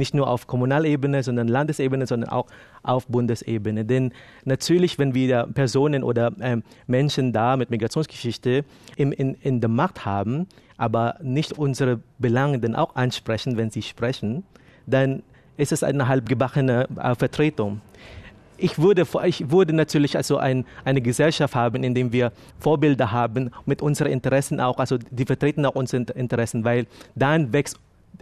[0.00, 2.46] Nicht nur auf Kommunalebene, sondern Landesebene, sondern auch
[2.82, 3.84] auf Bundesebene.
[3.84, 4.12] Denn
[4.46, 8.64] natürlich, wenn wir Personen oder ähm, Menschen da mit Migrationsgeschichte
[8.96, 10.46] im, in, in der Macht haben,
[10.78, 14.42] aber nicht unsere Belange dann auch ansprechen, wenn sie sprechen,
[14.86, 15.22] dann
[15.58, 17.82] ist es eine halbgebackene äh, Vertretung
[18.60, 23.50] ich würde, ich würde natürlich also ein, eine Gesellschaft haben, in der wir Vorbilder haben
[23.66, 27.78] mit unseren Interessen auch, also die vertreten auch unsere Interessen, weil dann wächst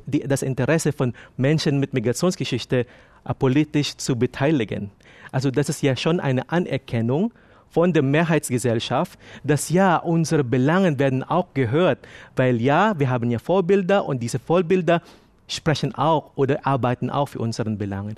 [0.06, 2.86] die, das Interesse von Menschen mit Migrationsgeschichte
[3.24, 4.90] äh, politisch zu beteiligen.
[5.32, 7.32] Also das ist ja schon eine Anerkennung
[7.70, 11.98] von der Mehrheitsgesellschaft, dass ja, unsere Belangen werden auch gehört,
[12.34, 15.02] weil ja, wir haben ja Vorbilder und diese Vorbilder
[15.46, 18.16] sprechen auch oder arbeiten auch für unsere Belangen.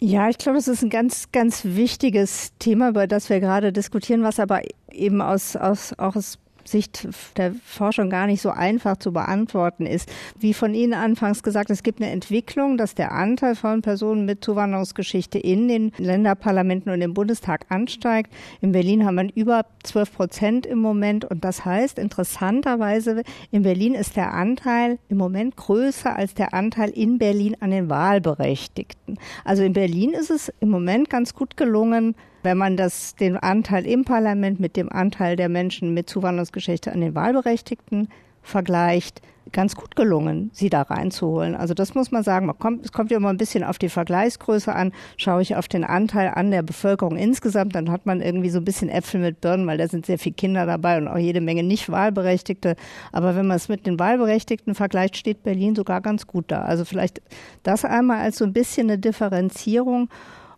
[0.00, 4.22] Ja, ich glaube, das ist ein ganz, ganz wichtiges Thema, über das wir gerade diskutieren,
[4.22, 6.38] was aber eben aus, aus, auch aus
[6.70, 10.10] Sicht der Forschung gar nicht so einfach zu beantworten ist.
[10.38, 14.44] Wie von Ihnen anfangs gesagt, es gibt eine Entwicklung, dass der Anteil von Personen mit
[14.44, 18.32] Zuwanderungsgeschichte in den Länderparlamenten und im Bundestag ansteigt.
[18.60, 23.94] In Berlin haben wir über 12 Prozent im Moment und das heißt interessanterweise, in Berlin
[23.94, 29.18] ist der Anteil im Moment größer als der Anteil in Berlin an den Wahlberechtigten.
[29.44, 32.14] Also in Berlin ist es im Moment ganz gut gelungen,
[32.48, 37.02] wenn man das, den Anteil im Parlament mit dem Anteil der Menschen mit Zuwanderungsgeschichte an
[37.02, 38.08] den Wahlberechtigten
[38.40, 39.20] vergleicht,
[39.52, 41.54] ganz gut gelungen, sie da reinzuholen.
[41.54, 42.46] Also das muss man sagen.
[42.46, 44.92] Man kommt, es kommt ja immer ein bisschen auf die Vergleichsgröße an.
[45.18, 48.64] Schaue ich auf den Anteil an der Bevölkerung insgesamt, dann hat man irgendwie so ein
[48.64, 51.62] bisschen Äpfel mit Birnen, weil da sind sehr viele Kinder dabei und auch jede Menge
[51.62, 52.76] nicht Wahlberechtigte.
[53.12, 56.62] Aber wenn man es mit den Wahlberechtigten vergleicht, steht Berlin sogar ganz gut da.
[56.62, 57.20] Also vielleicht
[57.62, 60.08] das einmal als so ein bisschen eine Differenzierung.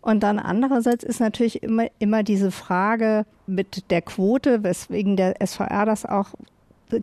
[0.02, 5.84] Und dann andererseits ist natürlich immer, immer diese Frage mit der Quote, weswegen der SVR
[5.84, 6.34] das auch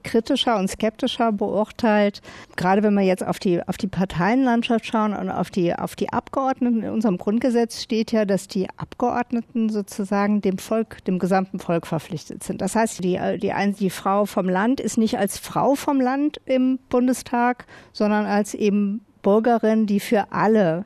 [0.04, 2.22] kritischer und skeptischer beurteilt.
[2.56, 6.12] Gerade wenn wir jetzt auf die, auf die Parteienlandschaft schauen und auf die, auf die
[6.12, 6.84] Abgeordneten.
[6.84, 12.44] In unserem Grundgesetz steht ja, dass die Abgeordneten sozusagen dem Volk, dem gesamten Volk verpflichtet
[12.44, 12.62] sind.
[12.62, 16.80] Das heißt, die, die, die Frau vom Land ist nicht als Frau vom Land im
[16.90, 20.86] Bundestag, sondern als eben Bürgerin, die für alle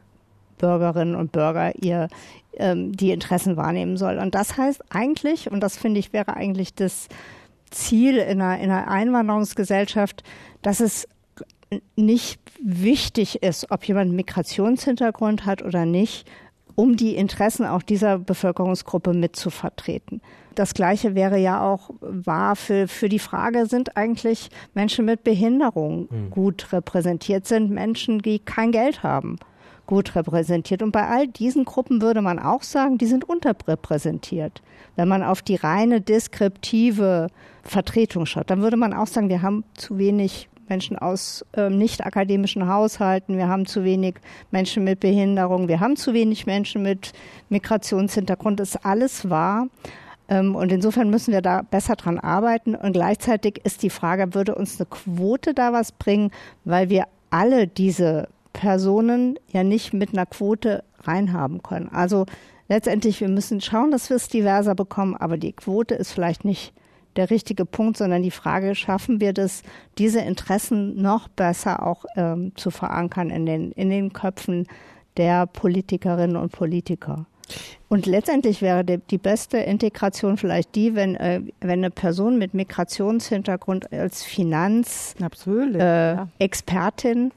[0.62, 2.08] Bürgerinnen und Bürger ihr
[2.54, 4.17] ähm, die Interessen wahrnehmen soll.
[4.19, 7.08] Und das heißt eigentlich, und das finde ich wäre eigentlich das
[7.71, 10.24] Ziel in einer, in einer Einwanderungsgesellschaft,
[10.62, 11.08] dass es
[11.95, 16.30] nicht wichtig ist, ob jemand Migrationshintergrund hat oder nicht,
[16.76, 20.21] um die Interessen auch dieser Bevölkerungsgruppe mitzuvertreten.
[20.56, 26.10] Das Gleiche wäre ja auch wahr für, für die Frage, sind eigentlich Menschen mit Behinderung
[26.10, 26.30] mhm.
[26.30, 29.38] gut repräsentiert, sind Menschen, die kein Geld haben
[29.86, 30.82] gut repräsentiert.
[30.82, 34.62] Und bei all diesen Gruppen würde man auch sagen, die sind unterrepräsentiert.
[34.96, 37.28] Wenn man auf die reine deskriptive
[37.63, 42.06] Vertretung schaut, dann würde man auch sagen, wir haben zu wenig Menschen aus äh, nicht
[42.06, 44.15] akademischen Haushalten, wir haben zu wenig
[44.52, 47.12] Menschen mit Behinderung, wir haben zu wenig Menschen mit
[47.50, 48.62] Migrationshintergrund.
[48.62, 49.67] Ist alles wahr.
[50.30, 52.74] Ähm, und insofern müssen wir da besser dran arbeiten.
[52.74, 56.32] Und gleichzeitig ist die Frage, würde uns eine Quote da was bringen,
[56.63, 61.90] weil wir alle diese Personen ja nicht mit einer Quote reinhaben können.
[61.90, 62.26] Also
[62.68, 66.74] letztendlich, wir müssen schauen, dass wir es diverser bekommen, aber die Quote ist vielleicht nicht
[67.16, 69.64] der richtige Punkt, sondern die Frage, schaffen wir das,
[69.98, 74.66] diese Interessen noch besser auch ähm, zu verankern in den, in den Köpfen
[75.18, 77.26] der Politikerinnen und Politiker.
[77.90, 82.54] Und letztendlich wäre die, die beste Integration vielleicht die, wenn, äh, wenn eine Person mit
[82.54, 87.32] Migrationshintergrund als Finanzexpertin äh, ja.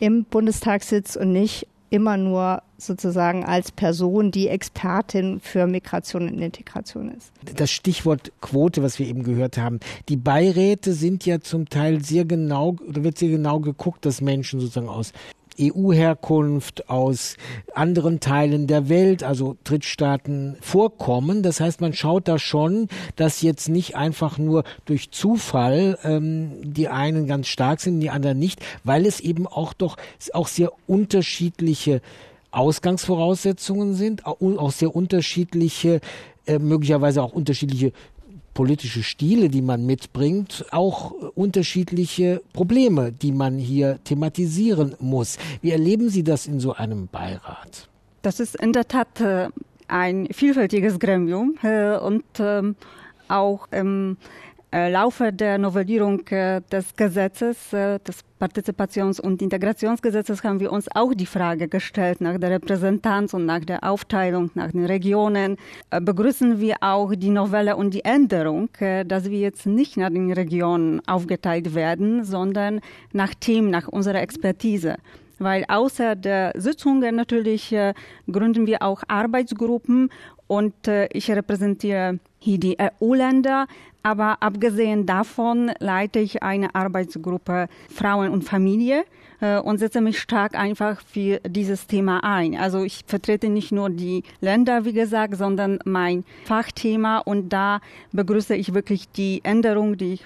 [0.00, 6.38] Im Bundestag sitzt und nicht immer nur sozusagen als Person die Expertin für Migration und
[6.38, 7.30] Integration ist.
[7.56, 9.78] Das Stichwort Quote, was wir eben gehört haben.
[10.08, 14.58] Die Beiräte sind ja zum Teil sehr genau, oder wird sehr genau geguckt, dass Menschen
[14.58, 15.12] sozusagen aus
[15.60, 17.36] EU-Herkunft, aus
[17.74, 21.42] anderen Teilen der Welt, also Drittstaaten vorkommen.
[21.42, 26.88] Das heißt, man schaut da schon, dass jetzt nicht einfach nur durch Zufall ähm, die
[26.88, 29.96] einen ganz stark sind, die anderen nicht, weil es eben auch doch
[30.32, 32.00] auch sehr unterschiedliche
[32.50, 36.00] Ausgangsvoraussetzungen sind, auch sehr unterschiedliche,
[36.46, 37.92] äh, möglicherweise auch unterschiedliche
[38.54, 45.38] politische Stile, die man mitbringt, auch unterschiedliche Probleme, die man hier thematisieren muss.
[45.60, 47.88] Wie erleben Sie das in so einem Beirat?
[48.22, 49.48] Das ist in der Tat äh,
[49.88, 52.76] ein vielfältiges Gremium äh, und ähm,
[53.28, 54.16] auch im
[54.72, 61.12] Laufe der Novellierung äh, des Gesetzes, äh, des Partizipations- und Integrationsgesetzes, haben wir uns auch
[61.12, 65.58] die Frage gestellt nach der Repräsentanz und nach der Aufteilung nach den Regionen.
[65.90, 68.70] Begrüßen wir auch die Novelle und die Änderung,
[69.06, 72.80] dass wir jetzt nicht nach den Regionen aufgeteilt werden, sondern
[73.12, 74.96] nach Themen, nach unserer Expertise
[75.42, 77.94] weil außer der Sitzungen natürlich äh,
[78.30, 80.10] gründen wir auch Arbeitsgruppen
[80.46, 83.66] und äh, ich repräsentiere hier die EU-Länder,
[84.02, 89.04] aber abgesehen davon leite ich eine Arbeitsgruppe Frauen und Familie
[89.40, 92.56] äh, und setze mich stark einfach für dieses Thema ein.
[92.56, 98.56] Also ich vertrete nicht nur die Länder, wie gesagt, sondern mein Fachthema und da begrüße
[98.56, 100.24] ich wirklich die Änderung, die ich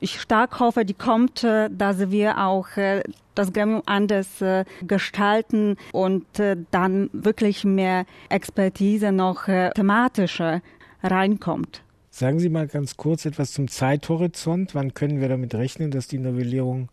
[0.00, 3.04] ich stark hoffe, die kommt, äh, dass wir auch äh,
[3.36, 4.44] das Gremium anders
[4.82, 6.26] gestalten und
[6.70, 10.60] dann wirklich mehr Expertise noch thematischer
[11.02, 11.82] reinkommt.
[12.10, 14.74] Sagen Sie mal ganz kurz etwas zum Zeithorizont.
[14.74, 16.88] Wann können wir damit rechnen, dass die Novellierung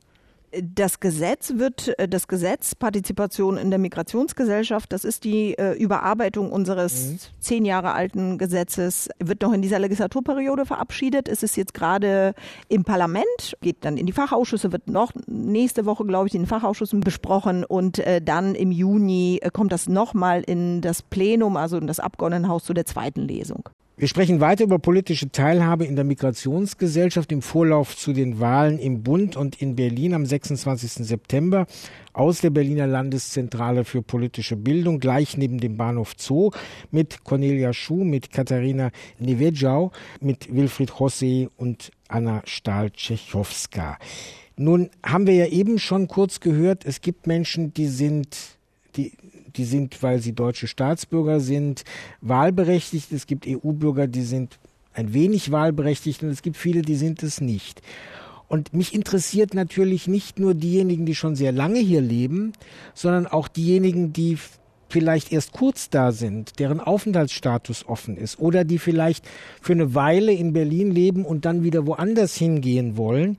[0.52, 6.52] das Gesetz wird, äh, das Gesetz Partizipation in der Migrationsgesellschaft, das ist die äh, Überarbeitung
[6.52, 7.20] unseres mhm.
[7.40, 11.28] zehn Jahre alten Gesetzes, wird noch in dieser Legislaturperiode verabschiedet.
[11.28, 12.34] Es ist jetzt gerade
[12.68, 16.48] im Parlament, geht dann in die Fachausschüsse, wird noch nächste Woche, glaube ich, in den
[16.48, 21.78] Fachausschüssen besprochen und äh, dann im Juni äh, kommt das nochmal in das Plenum, also
[21.78, 23.70] in das Abgeordnetenhaus zu der zweiten Lesung.
[24.00, 29.04] Wir sprechen weiter über politische Teilhabe in der Migrationsgesellschaft im Vorlauf zu den Wahlen im
[29.04, 31.06] Bund und in Berlin am 26.
[31.06, 31.68] September
[32.14, 36.52] aus der Berliner Landeszentrale für politische Bildung, gleich neben dem Bahnhof Zoo,
[36.92, 43.98] mit Cornelia Schuh, mit Katharina Nevedjau, mit Wilfried José und Anna Stahl-Tschechowska.
[44.56, 48.38] Nun haben wir ja eben schon kurz gehört, es gibt Menschen, die sind,
[48.96, 49.12] die
[49.60, 51.84] die sind, weil sie deutsche Staatsbürger sind,
[52.22, 53.12] wahlberechtigt.
[53.12, 54.58] Es gibt EU-Bürger, die sind
[54.94, 57.82] ein wenig wahlberechtigt und es gibt viele, die sind es nicht.
[58.48, 62.54] Und mich interessiert natürlich nicht nur diejenigen, die schon sehr lange hier leben,
[62.94, 64.38] sondern auch diejenigen, die
[64.88, 69.28] vielleicht erst kurz da sind, deren Aufenthaltsstatus offen ist oder die vielleicht
[69.62, 73.38] für eine Weile in Berlin leben und dann wieder woanders hingehen wollen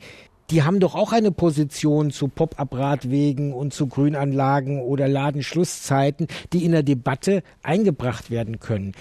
[0.50, 6.72] die haben doch auch eine Position zu Pop-up-Radwegen und zu Grünanlagen oder Ladenschlusszeiten, die in
[6.72, 8.92] der Debatte eingebracht werden können.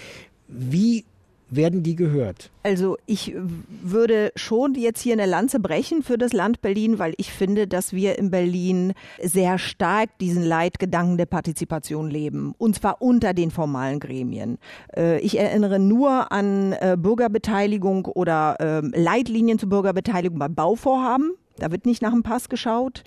[0.48, 1.04] Wie
[1.50, 2.50] werden die gehört?
[2.62, 3.34] Also ich
[3.82, 7.92] würde schon jetzt hier eine Lanze brechen für das Land Berlin, weil ich finde, dass
[7.92, 12.54] wir in Berlin sehr stark diesen Leitgedanken der Partizipation leben.
[12.58, 14.58] Und zwar unter den formalen Gremien.
[14.96, 21.34] Äh, ich erinnere nur an äh, Bürgerbeteiligung oder ähm, Leitlinien zur Bürgerbeteiligung bei Bauvorhaben.
[21.58, 23.04] Da wird nicht nach dem Pass geschaut.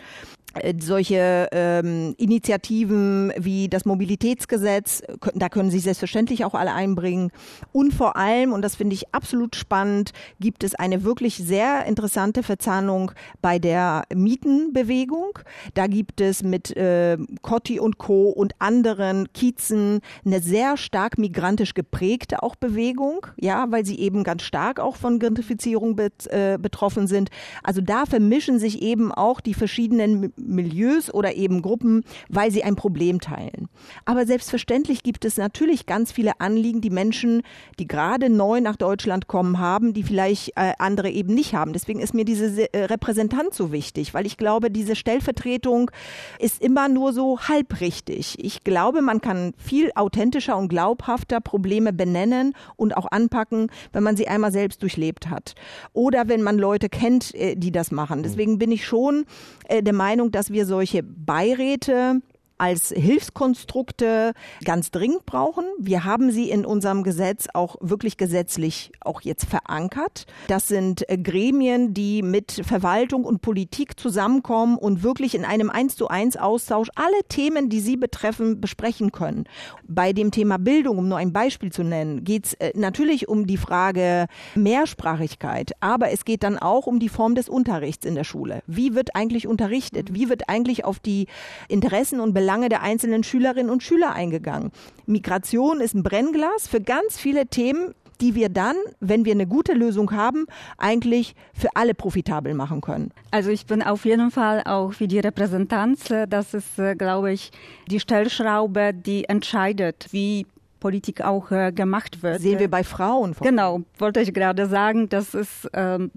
[0.53, 5.01] Äh, solche ähm, Initiativen wie das Mobilitätsgesetz,
[5.33, 7.31] da können sich selbstverständlich auch alle einbringen.
[7.71, 12.43] Und vor allem, und das finde ich absolut spannend, gibt es eine wirklich sehr interessante
[12.43, 13.11] Verzahnung
[13.41, 15.39] bei der Mietenbewegung.
[15.73, 18.29] Da gibt es mit äh, Cotti und Co.
[18.29, 24.43] und anderen Kiezen eine sehr stark migrantisch geprägte auch Bewegung, ja, weil sie eben ganz
[24.43, 27.29] stark auch von Gentrifizierung bet, äh, betroffen sind.
[27.63, 32.75] Also da vermischen sich eben auch die verschiedenen Milieus oder eben Gruppen, weil sie ein
[32.75, 33.69] Problem teilen.
[34.05, 37.43] Aber selbstverständlich gibt es natürlich ganz viele Anliegen, die Menschen,
[37.79, 41.73] die gerade neu nach Deutschland kommen, haben, die vielleicht äh, andere eben nicht haben.
[41.73, 45.91] Deswegen ist mir diese äh, Repräsentanz so wichtig, weil ich glaube, diese Stellvertretung
[46.39, 48.37] ist immer nur so halbrichtig.
[48.39, 54.17] Ich glaube, man kann viel authentischer und glaubhafter Probleme benennen und auch anpacken, wenn man
[54.17, 55.55] sie einmal selbst durchlebt hat.
[55.93, 58.23] Oder wenn man Leute kennt, äh, die das machen.
[58.23, 59.25] Deswegen bin ich schon
[59.69, 62.21] der Meinung, dass wir solche Beiräte
[62.57, 64.33] als Hilfskonstrukte
[64.63, 65.65] ganz dringend brauchen.
[65.79, 70.25] Wir haben sie in unserem Gesetz auch wirklich gesetzlich auch jetzt verankert.
[70.47, 75.95] Das sind äh, Gremien, die mit Verwaltung und Politik zusammenkommen und wirklich in einem eins
[75.95, 79.45] zu eins Austausch alle Themen, die sie betreffen, besprechen können.
[79.87, 83.47] Bei dem Thema Bildung, um nur ein Beispiel zu nennen, geht es äh, natürlich um
[83.47, 88.23] die Frage Mehrsprachigkeit, aber es geht dann auch um die Form des Unterrichts in der
[88.23, 88.63] Schule.
[88.67, 90.13] Wie wird eigentlich unterrichtet?
[90.13, 91.27] Wie wird eigentlich auf die
[91.67, 94.71] Interessen und Belange Belange der einzelnen Schülerinnen und Schüler eingegangen.
[95.07, 99.73] Migration ist ein Brennglas für ganz viele Themen, die wir dann, wenn wir eine gute
[99.73, 100.45] Lösung haben,
[100.77, 103.09] eigentlich für alle profitabel machen können.
[103.31, 106.13] Also ich bin auf jeden Fall auch für die Repräsentanz.
[106.29, 107.49] Das ist, äh, glaube ich,
[107.89, 110.45] die Stellschraube, die entscheidet, wie
[110.79, 112.41] Politik auch äh, gemacht wird.
[112.41, 113.35] Sehen wir bei Frauen.
[113.41, 116.11] Genau, wollte ich gerade sagen, das ist ähm,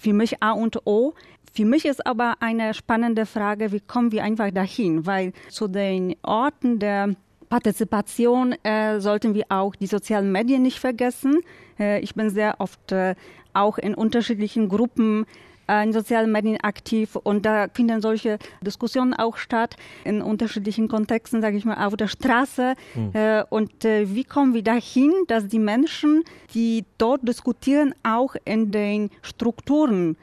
[0.00, 1.14] für mich A und O.
[1.56, 5.06] Für mich ist aber eine spannende Frage, wie kommen wir einfach dahin?
[5.06, 7.14] Weil zu den Orten der
[7.48, 11.42] Partizipation äh, sollten wir auch die sozialen Medien nicht vergessen.
[11.78, 13.14] Äh, ich bin sehr oft äh,
[13.52, 15.26] auch in unterschiedlichen Gruppen
[15.68, 21.40] äh, in sozialen Medien aktiv und da finden solche Diskussionen auch statt in unterschiedlichen Kontexten,
[21.40, 22.74] sage ich mal, auf der Straße.
[22.96, 23.44] Mhm.
[23.50, 29.10] und äh, wie kommen wir dahin, dass die Menschen, die dort diskutieren, auch in den
[29.22, 30.16] Strukturen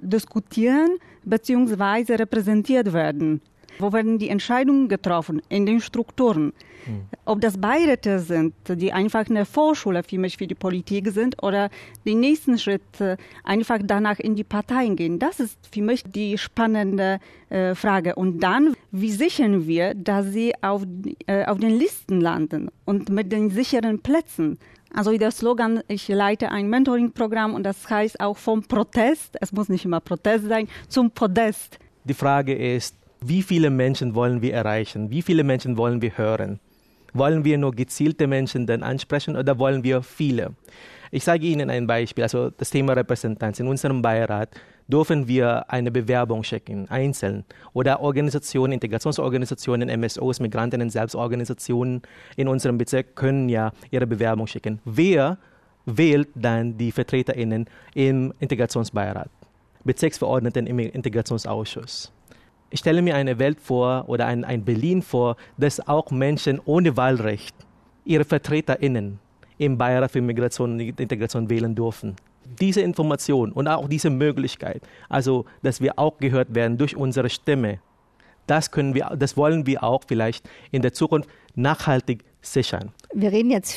[0.00, 2.14] diskutieren bzw.
[2.14, 3.40] repräsentiert werden.
[3.78, 5.42] Wo werden die Entscheidungen getroffen?
[5.48, 6.52] In den Strukturen.
[6.84, 7.02] Hm.
[7.24, 11.68] Ob das Beiräte sind, die einfach eine Vorschule für mich für die Politik sind oder
[12.06, 12.82] den nächsten Schritt
[13.44, 15.18] einfach danach in die Parteien gehen.
[15.18, 17.18] Das ist für mich die spannende
[17.50, 18.14] äh, Frage.
[18.14, 20.84] Und dann, wie sichern wir, dass sie auf,
[21.26, 24.58] äh, auf den Listen landen und mit den sicheren Plätzen?
[24.92, 29.68] Also der Slogan, ich leite ein Mentoring-Programm und das heißt auch vom Protest, es muss
[29.68, 31.78] nicht immer Protest sein, zum Podest.
[32.04, 35.10] Die Frage ist, wie viele Menschen wollen wir erreichen?
[35.10, 36.60] Wie viele Menschen wollen wir hören?
[37.12, 40.54] Wollen wir nur gezielte Menschen dann ansprechen oder wollen wir viele?
[41.10, 43.60] Ich sage Ihnen ein Beispiel, also das Thema Repräsentanz.
[43.60, 44.50] In unserem Beirat
[44.88, 47.44] dürfen wir eine Bewerbung schicken, einzeln.
[47.72, 52.02] Oder Organisationen, Integrationsorganisationen, MSOs, Migrantinnen, Selbstorganisationen
[52.36, 54.80] in unserem Bezirk können ja ihre Bewerbung schicken.
[54.84, 55.38] Wer
[55.84, 59.30] wählt dann die VertreterInnen im Integrationsbeirat?
[59.84, 62.12] Bezirksverordneten im Integrationsausschuss.
[62.70, 66.96] Ich stelle mir eine Welt vor oder ein, ein Berlin vor, dass auch Menschen ohne
[66.96, 67.54] Wahlrecht
[68.04, 69.20] ihre VertreterInnen
[69.58, 72.16] im Beirat für Migration und Integration wählen dürfen.
[72.60, 77.80] Diese Information und auch diese Möglichkeit, also dass wir auch gehört werden durch unsere Stimme,
[78.46, 82.92] das können wir, das wollen wir auch vielleicht in der Zukunft nachhaltig sichern.
[83.12, 83.74] Wir reden jetzt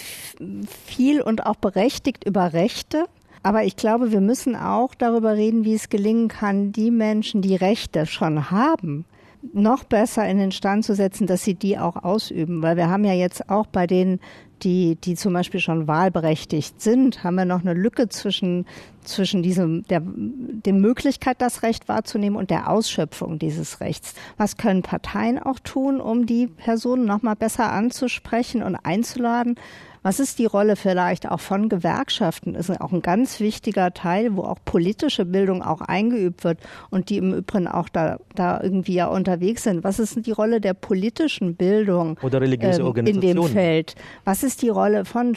[0.86, 3.06] viel und auch berechtigt über Rechte.
[3.42, 7.56] Aber ich glaube, wir müssen auch darüber reden, wie es gelingen kann, die Menschen, die
[7.56, 9.06] Rechte schon haben,
[9.54, 12.62] noch besser in den Stand zu setzen, dass sie die auch ausüben.
[12.62, 14.20] Weil wir haben ja jetzt auch bei denen,
[14.64, 18.66] die, die zum Beispiel schon wahlberechtigt sind, haben wir noch eine Lücke zwischen,
[19.04, 24.14] zwischen diesem, der, der Möglichkeit, das Recht wahrzunehmen und der Ausschöpfung dieses Rechts.
[24.38, 29.56] Was können Parteien auch tun, um die Personen noch mal besser anzusprechen und einzuladen?
[30.02, 32.56] Was ist die Rolle vielleicht auch von Gewerkschaften?
[32.56, 37.18] Ist auch ein ganz wichtiger Teil, wo auch politische Bildung auch eingeübt wird und die
[37.18, 39.84] im Übrigen auch da, da irgendwie ja unterwegs sind.
[39.84, 43.96] Was ist die Rolle der politischen Bildung Oder religiöse ähm, in dem Feld?
[44.24, 45.36] Was ist die Rolle von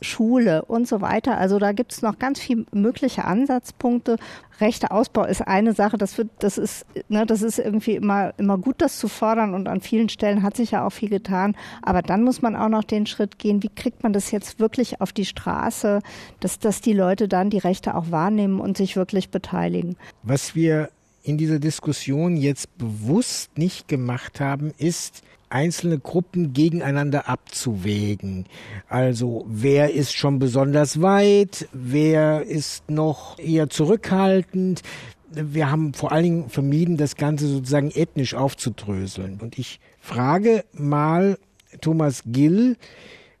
[0.00, 1.38] Schule und so weiter.
[1.38, 4.16] Also da gibt es noch ganz viele mögliche Ansatzpunkte.
[4.60, 8.58] Rechter Ausbau ist eine Sache, das wird, das ist, ne, das ist irgendwie immer, immer
[8.58, 11.56] gut, das zu fordern und an vielen Stellen hat sich ja auch viel getan.
[11.82, 15.00] Aber dann muss man auch noch den Schritt gehen, wie kriegt man das jetzt wirklich
[15.00, 16.00] auf die Straße,
[16.40, 19.96] dass, dass die Leute dann die Rechte auch wahrnehmen und sich wirklich beteiligen.
[20.22, 20.90] Was wir
[21.24, 25.22] in dieser Diskussion jetzt bewusst nicht gemacht haben, ist,
[25.54, 28.46] einzelne Gruppen gegeneinander abzuwägen.
[28.88, 34.82] Also wer ist schon besonders weit, wer ist noch eher zurückhaltend.
[35.30, 39.38] Wir haben vor allen Dingen vermieden, das Ganze sozusagen ethnisch aufzudröseln.
[39.40, 41.38] Und ich frage mal
[41.80, 42.76] Thomas Gill,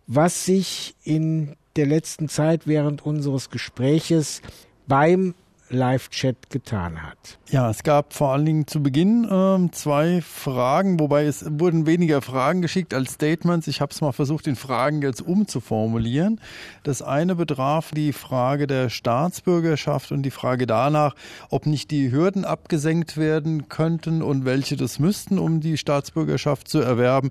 [0.06, 4.40] was sich in der letzten Zeit während unseres Gespräches
[4.86, 5.34] beim
[5.70, 7.38] Live-Chat getan hat.
[7.48, 12.20] Ja, es gab vor allen Dingen zu Beginn ähm, zwei Fragen, wobei es wurden weniger
[12.22, 13.66] Fragen geschickt als Statements.
[13.66, 16.40] Ich habe es mal versucht, in Fragen jetzt umzuformulieren.
[16.82, 21.14] Das eine betraf die Frage der Staatsbürgerschaft und die Frage danach,
[21.50, 26.80] ob nicht die Hürden abgesenkt werden könnten und welche das müssten, um die Staatsbürgerschaft zu
[26.80, 27.30] erwerben.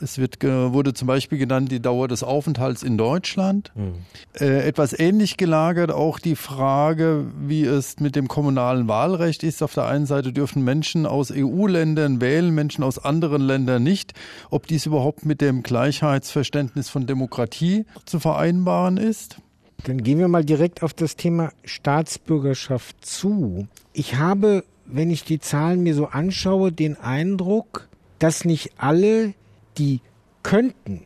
[0.00, 3.72] Es wird, wurde zum Beispiel genannt die Dauer des Aufenthalts in Deutschland.
[3.74, 3.94] Mhm.
[4.38, 9.62] Äh, etwas ähnlich gelagert auch die Frage, wie es mit dem kommunalen Wahlrecht ist.
[9.62, 14.14] Auf der einen Seite dürfen Menschen aus EU-Ländern wählen, Menschen aus anderen Ländern nicht.
[14.50, 19.36] Ob dies überhaupt mit dem Gleichheitsverständnis von Demokratie zu vereinbaren ist?
[19.84, 23.68] Dann gehen wir mal direkt auf das Thema Staatsbürgerschaft zu.
[23.92, 29.34] Ich habe, wenn ich die Zahlen mir so anschaue, den Eindruck, dass nicht alle,
[29.76, 30.00] die
[30.42, 31.02] könnten,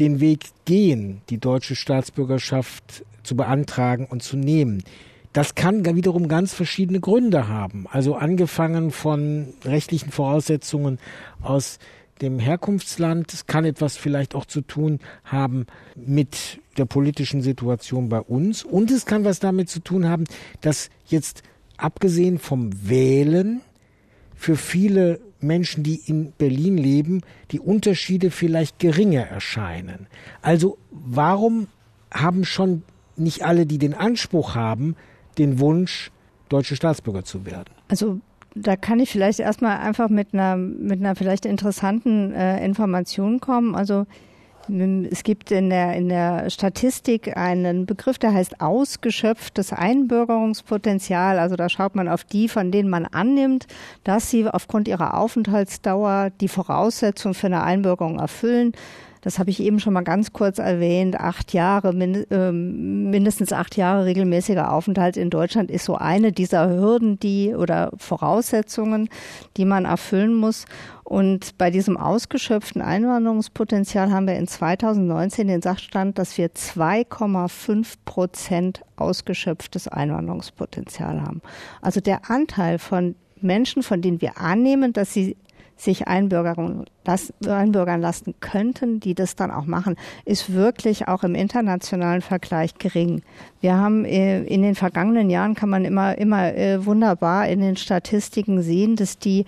[0.00, 4.82] den Weg gehen, die deutsche Staatsbürgerschaft zu beantragen und zu nehmen.
[5.32, 7.86] Das kann wiederum ganz verschiedene Gründe haben.
[7.88, 10.98] Also angefangen von rechtlichen Voraussetzungen
[11.40, 11.78] aus
[12.20, 13.32] dem Herkunftsland.
[13.32, 18.64] Es kann etwas vielleicht auch zu tun haben mit der politischen Situation bei uns.
[18.64, 20.24] Und es kann was damit zu tun haben,
[20.60, 21.42] dass jetzt
[21.76, 23.60] abgesehen vom Wählen
[24.34, 27.22] für viele Menschen, die in Berlin leben,
[27.52, 30.06] die Unterschiede vielleicht geringer erscheinen.
[30.42, 31.68] Also warum
[32.12, 32.82] haben schon
[33.16, 34.96] nicht alle, die den Anspruch haben,
[35.40, 36.10] den Wunsch,
[36.48, 37.74] deutsche Staatsbürger zu werden?
[37.88, 38.20] Also
[38.54, 43.74] da kann ich vielleicht erstmal einfach mit einer, mit einer vielleicht interessanten äh, Information kommen.
[43.74, 44.06] Also
[44.68, 51.38] es gibt in der, in der Statistik einen Begriff, der heißt ausgeschöpftes Einbürgerungspotenzial.
[51.38, 53.66] Also da schaut man auf die, von denen man annimmt,
[54.04, 58.72] dass sie aufgrund ihrer Aufenthaltsdauer die Voraussetzungen für eine Einbürgerung erfüllen
[59.20, 64.06] das habe ich eben schon mal ganz kurz erwähnt, acht Jahre, ähm, mindestens acht Jahre
[64.06, 69.08] regelmäßiger Aufenthalt in Deutschland ist so eine dieser Hürden, die oder Voraussetzungen,
[69.56, 70.64] die man erfüllen muss.
[71.04, 78.82] Und bei diesem ausgeschöpften Einwanderungspotenzial haben wir in 2019 den Sachstand, dass wir 2,5 Prozent
[78.96, 81.42] ausgeschöpftes Einwanderungspotenzial haben.
[81.82, 85.36] Also der Anteil von Menschen, von denen wir annehmen, dass sie
[85.80, 86.84] sich einbürgern,
[87.46, 93.22] einbürgern lassen könnten, die das dann auch machen, ist wirklich auch im internationalen Vergleich gering.
[93.60, 97.76] Wir haben äh, in den vergangenen Jahren kann man immer, immer äh, wunderbar in den
[97.76, 99.44] Statistiken sehen, dass die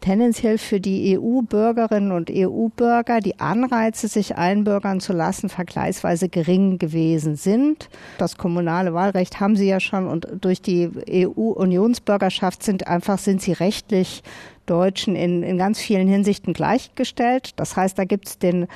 [0.00, 7.36] tendenziell für die EU-Bürgerinnen und EU-Bürger die Anreize, sich einbürgern zu lassen, vergleichsweise gering gewesen
[7.36, 7.88] sind.
[8.18, 13.52] Das kommunale Wahlrecht haben sie ja schon und durch die EU-Unionsbürgerschaft sind einfach, sind sie
[13.52, 14.22] rechtlich
[14.66, 17.52] Deutschen in, in ganz vielen Hinsichten gleichgestellt.
[17.56, 18.68] Das heißt, da gibt es den,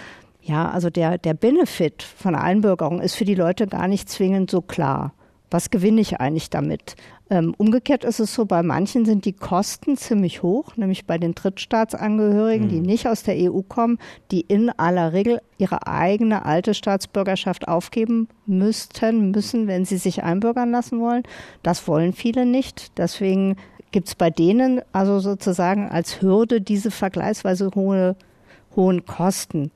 [0.42, 4.60] ja, also der, der Benefit von Einbürgerung ist für die Leute gar nicht zwingend so
[4.60, 5.14] klar.
[5.50, 6.96] Was gewinne ich eigentlich damit?
[7.30, 11.34] Ähm, umgekehrt ist es so, bei manchen sind die Kosten ziemlich hoch, nämlich bei den
[11.34, 12.70] Drittstaatsangehörigen, mhm.
[12.70, 13.98] die nicht aus der EU kommen,
[14.30, 20.70] die in aller Regel ihre eigene alte Staatsbürgerschaft aufgeben müssten, müssen, wenn sie sich einbürgern
[20.70, 21.22] lassen wollen.
[21.62, 22.98] Das wollen viele nicht.
[22.98, 23.56] Deswegen
[23.90, 28.16] gibt es bei denen also sozusagen als Hürde diese vergleichsweise hohe,
[28.76, 29.70] hohen Kosten.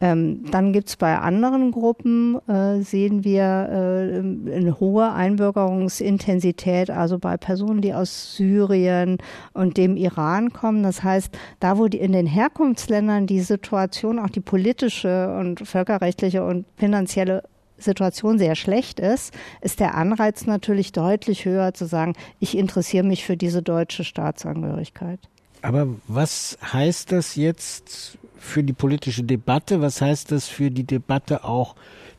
[0.00, 7.18] Ähm, dann gibt es bei anderen Gruppen, äh, sehen wir äh, eine hohe Einbürgerungsintensität, also
[7.18, 9.18] bei Personen, die aus Syrien
[9.54, 10.84] und dem Iran kommen.
[10.84, 16.44] Das heißt, da wo die in den Herkunftsländern die Situation, auch die politische und völkerrechtliche
[16.44, 17.42] und finanzielle
[17.78, 23.24] Situation sehr schlecht ist, ist der Anreiz natürlich deutlich höher zu sagen, ich interessiere mich
[23.24, 25.20] für diese deutsche Staatsangehörigkeit.
[25.62, 29.80] Aber was heißt das jetzt für die politische Debatte?
[29.80, 31.74] Was heißt das für die Debatte auch,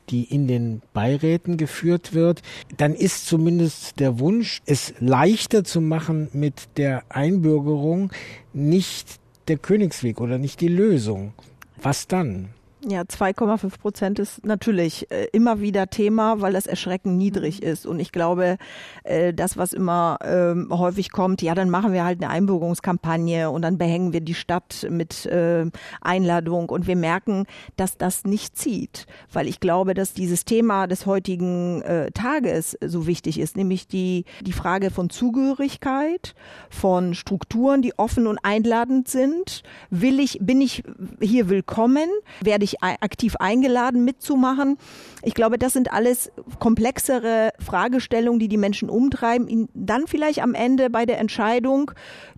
[0.09, 2.41] die in den Beiräten geführt wird?
[2.77, 8.11] Dann ist zumindest der Wunsch, es leichter zu machen mit der Einbürgerung,
[8.53, 11.33] nicht der Königsweg oder nicht die Lösung.
[11.81, 12.49] Was dann?
[12.87, 17.67] Ja, 2,5 Prozent ist natürlich äh, immer wieder Thema, weil das erschreckend niedrig mhm.
[17.67, 17.85] ist.
[17.85, 18.57] Und ich glaube,
[19.03, 23.63] äh, das, was immer ähm, häufig kommt, ja, dann machen wir halt eine Einbürgerungskampagne und
[23.63, 25.65] dann behängen wir die Stadt mit äh,
[25.99, 29.07] Einladung und wir merken, dass das nicht zieht.
[29.33, 34.23] Weil ich glaube, dass dieses Thema des heutigen äh, Tages so wichtig ist, nämlich die,
[34.39, 36.33] die Frage von Zugehörigkeit,
[36.69, 39.63] von Strukturen, die offen und einladend sind.
[39.89, 40.83] Will ich, bin ich
[41.19, 42.07] hier willkommen?
[42.39, 44.77] Werde ich tatsächlich aktiv eingeladen mitzumachen.
[45.21, 49.69] Ich glaube, das sind alles komplexere Fragestellungen, die die Menschen umtreiben.
[49.73, 51.91] Dann vielleicht am Ende bei der Entscheidung,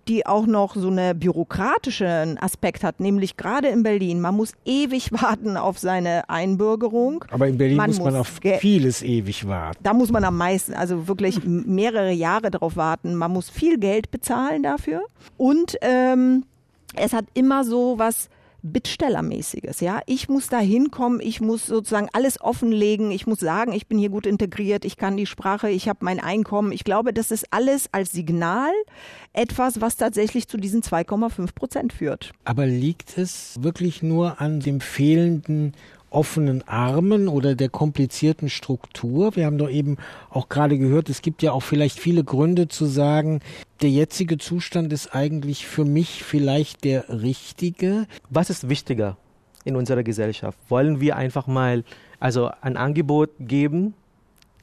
[0.07, 4.19] die auch noch so einen bürokratischen Aspekt hat, nämlich gerade in Berlin.
[4.19, 7.23] Man muss ewig warten auf seine Einbürgerung.
[7.31, 9.77] Aber in Berlin man muss man auf vieles ewig warten.
[9.83, 13.15] Da muss man am meisten, also wirklich mehrere Jahre darauf warten.
[13.15, 15.03] Man muss viel Geld bezahlen dafür.
[15.37, 16.45] Und ähm,
[16.95, 18.29] es hat immer so was
[18.63, 19.79] Bittstellermäßiges.
[19.79, 23.97] Ja, ich muss da hinkommen, ich muss sozusagen alles offenlegen, ich muss sagen, ich bin
[23.97, 26.71] hier gut integriert, ich kann die Sprache, ich habe mein Einkommen.
[26.71, 28.71] Ich glaube, das ist alles als Signal
[29.33, 32.33] etwas, was tatsächlich zu diesen 2,5 Prozent führt.
[32.43, 35.73] Aber liegt es wirklich nur an dem fehlenden
[36.11, 39.35] offenen Armen oder der komplizierten Struktur.
[39.35, 39.97] Wir haben doch eben
[40.29, 43.39] auch gerade gehört, es gibt ja auch vielleicht viele Gründe zu sagen,
[43.81, 48.05] der jetzige Zustand ist eigentlich für mich vielleicht der richtige.
[48.29, 49.17] Was ist wichtiger
[49.63, 50.57] in unserer Gesellschaft?
[50.69, 51.83] Wollen wir einfach mal
[52.19, 53.95] also ein Angebot geben,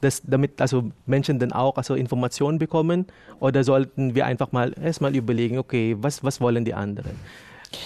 [0.01, 3.05] das, damit also Menschen dann auch also Informationen bekommen
[3.39, 7.11] oder sollten wir einfach mal erstmal überlegen, okay, was, was wollen die anderen?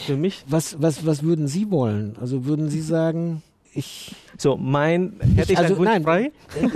[0.06, 0.46] Für mich.
[0.48, 2.16] Was, was, was würden Sie wollen?
[2.20, 3.42] Also würden Sie sagen,
[3.76, 4.16] ich.
[4.38, 6.32] So, mein, hätte ich, also, nein, frei?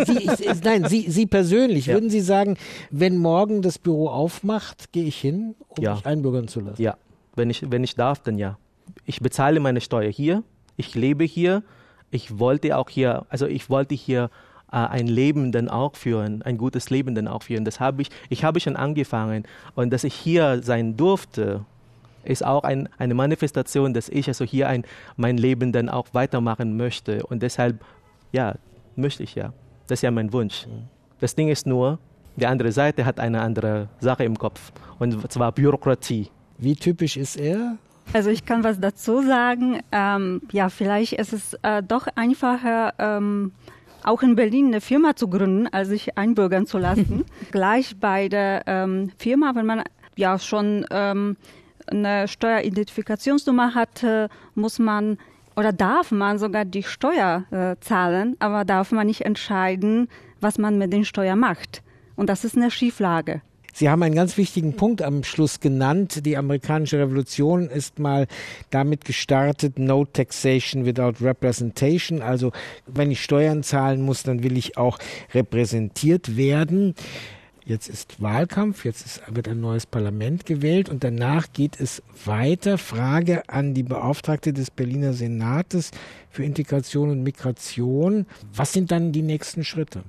[0.06, 1.94] Sie, ich, nein, Sie, Sie persönlich, ja.
[1.94, 2.58] würden Sie sagen,
[2.92, 5.96] wenn morgen das Büro aufmacht, gehe ich hin, um ja.
[5.96, 6.82] mich einbürgern zu lassen?
[6.82, 6.98] Ja,
[7.36, 8.58] wenn ich, wenn ich darf, dann ja.
[9.06, 10.44] Ich bezahle meine Steuer hier,
[10.76, 11.64] ich lebe hier,
[12.12, 14.30] ich wollte auch hier, also ich wollte hier
[14.72, 17.66] äh, ein Leben dann auch führen, ein gutes Leben dann auch führen.
[17.66, 19.44] Das habe ich, ich habe schon angefangen
[19.76, 21.66] und dass ich hier sein durfte,
[22.28, 24.84] ist auch ein, eine Manifestation, dass ich also hier ein,
[25.16, 27.26] mein Leben dann auch weitermachen möchte.
[27.26, 27.84] Und deshalb,
[28.32, 28.56] ja,
[28.96, 29.54] möchte ich ja.
[29.88, 30.68] Das ist ja mein Wunsch.
[30.68, 30.84] Mhm.
[31.20, 32.00] Das Ding ist nur,
[32.36, 34.72] die andere Seite hat eine andere Sache im Kopf.
[35.00, 36.30] Und zwar Bürokratie.
[36.58, 37.78] Wie typisch ist er?
[38.14, 39.82] Also ich kann was dazu sagen.
[39.92, 43.52] Ähm, ja, vielleicht ist es äh, doch einfacher, ähm,
[44.04, 47.26] auch in Berlin eine Firma zu gründen, als sich einbürgern zu lassen.
[47.52, 49.84] Gleich bei der ähm, Firma, wenn man
[50.16, 51.36] ja schon ähm,
[51.88, 54.06] eine Steueridentifikationsnummer hat,
[54.56, 55.18] muss man
[55.58, 60.08] oder darf man sogar die Steuer äh, zahlen, aber darf man nicht entscheiden,
[60.40, 61.82] was man mit den Steuern macht.
[62.16, 63.42] Und das ist eine Schieflage.
[63.74, 66.26] Sie haben einen ganz wichtigen Punkt am Schluss genannt.
[66.26, 68.26] Die amerikanische Revolution ist mal
[68.72, 72.24] damit gestartet, no taxation without representation.
[72.24, 72.52] Also
[72.88, 74.98] wenn ich Steuern zahlen muss, dann will ich auch
[75.34, 76.96] repräsentiert werden.
[77.68, 82.78] Jetzt ist Wahlkampf, jetzt ist, wird ein neues Parlament gewählt und danach geht es weiter.
[82.78, 85.92] Frage an die Beauftragte des Berliner Senates
[86.32, 88.26] für Integration und Migration.
[88.54, 90.04] Was sind dann die nächsten Schritte?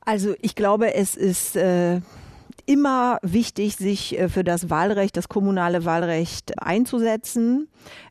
[0.00, 2.00] Also ich glaube, es ist äh,
[2.66, 7.68] immer wichtig, sich äh, für das Wahlrecht, das kommunale Wahlrecht einzusetzen.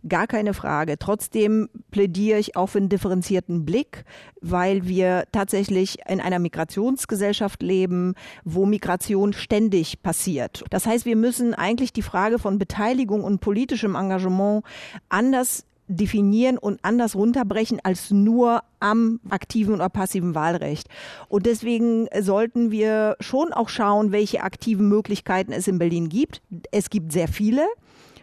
[0.07, 0.97] Gar keine Frage.
[0.99, 4.05] Trotzdem plädiere ich auch für einen differenzierten Blick,
[4.41, 8.13] weil wir tatsächlich in einer Migrationsgesellschaft leben,
[8.43, 10.63] wo Migration ständig passiert.
[10.69, 14.63] Das heißt, wir müssen eigentlich die Frage von Beteiligung und politischem Engagement
[15.09, 20.87] anders definieren und anders runterbrechen als nur am aktiven oder passiven Wahlrecht.
[21.27, 26.41] Und deswegen sollten wir schon auch schauen, welche aktiven Möglichkeiten es in Berlin gibt.
[26.71, 27.65] Es gibt sehr viele.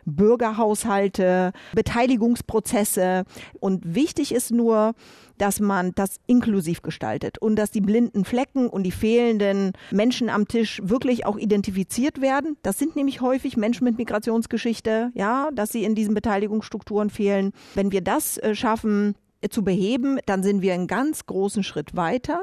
[0.06, 3.24] Bürgerhaushalte, Beteiligungsprozesse.
[3.60, 4.94] Und wichtig ist nur,
[5.40, 10.46] dass man das inklusiv gestaltet und dass die blinden Flecken und die fehlenden Menschen am
[10.46, 12.58] Tisch wirklich auch identifiziert werden.
[12.62, 17.52] Das sind nämlich häufig Menschen mit Migrationsgeschichte, ja, dass sie in diesen Beteiligungsstrukturen fehlen.
[17.74, 21.96] Wenn wir das äh, schaffen, äh, zu beheben, dann sind wir einen ganz großen Schritt
[21.96, 22.40] weiter.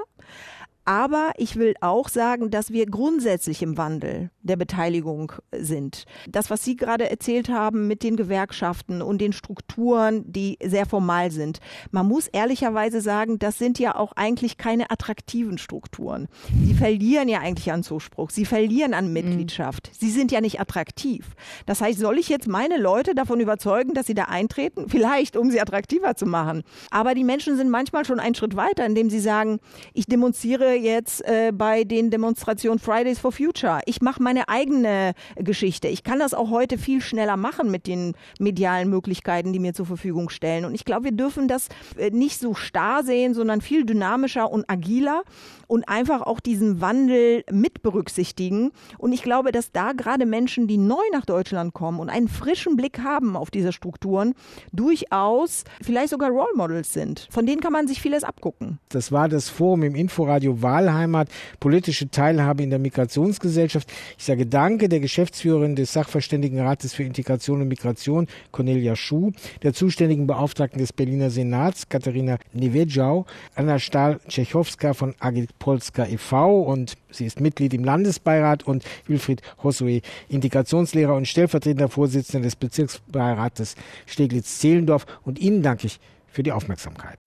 [0.87, 6.05] Aber ich will auch sagen, dass wir grundsätzlich im Wandel der Beteiligung sind.
[6.27, 11.31] Das, was Sie gerade erzählt haben mit den Gewerkschaften und den Strukturen, die sehr formal
[11.31, 11.59] sind.
[11.91, 16.27] Man muss ehrlicherweise sagen, das sind ja auch eigentlich keine attraktiven Strukturen.
[16.65, 18.29] Sie verlieren ja eigentlich an Zuspruch.
[18.29, 19.91] Sie verlieren an Mitgliedschaft.
[19.93, 21.35] Sie sind ja nicht attraktiv.
[21.65, 24.89] Das heißt, soll ich jetzt meine Leute davon überzeugen, dass sie da eintreten?
[24.89, 26.63] Vielleicht, um sie attraktiver zu machen.
[26.91, 29.59] Aber die Menschen sind manchmal schon einen Schritt weiter, indem sie sagen,
[29.93, 33.81] ich demonstriere jetzt äh, bei den Demonstrationen Fridays for Future.
[33.85, 35.87] Ich mache meine eigene Geschichte.
[35.87, 39.85] Ich kann das auch heute viel schneller machen mit den medialen Möglichkeiten, die mir zur
[39.85, 40.65] Verfügung stellen.
[40.65, 44.69] Und ich glaube, wir dürfen das äh, nicht so starr sehen, sondern viel dynamischer und
[44.69, 45.23] agiler
[45.67, 48.71] und einfach auch diesen Wandel mit berücksichtigen.
[48.97, 52.75] Und ich glaube, dass da gerade Menschen, die neu nach Deutschland kommen und einen frischen
[52.75, 54.33] Blick haben auf diese Strukturen,
[54.71, 57.27] durchaus vielleicht sogar Role Models sind.
[57.29, 58.79] Von denen kann man sich vieles abgucken.
[58.89, 63.91] Das war das Forum im Inforadio Wahlheimat, politische Teilhabe in der Migrationsgesellschaft.
[64.17, 69.31] Ich Dieser Gedanke der Geschäftsführerin des Sachverständigenrates für Integration und Migration, Cornelia Schuh,
[69.63, 76.61] der zuständigen Beauftragten des Berliner Senats, Katharina Nevedjau, Anna Stahl-Tschechowska von Agit Polska e.V.
[76.61, 83.75] und sie ist Mitglied im Landesbeirat und Wilfried Hossoe, Integrationslehrer und stellvertretender Vorsitzender des Bezirksbeirates
[84.05, 85.05] Steglitz-Zehlendorf.
[85.23, 87.19] Und Ihnen danke ich für die Aufmerksamkeit.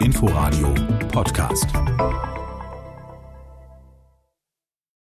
[0.00, 0.74] Inforadio
[1.12, 1.66] Podcast.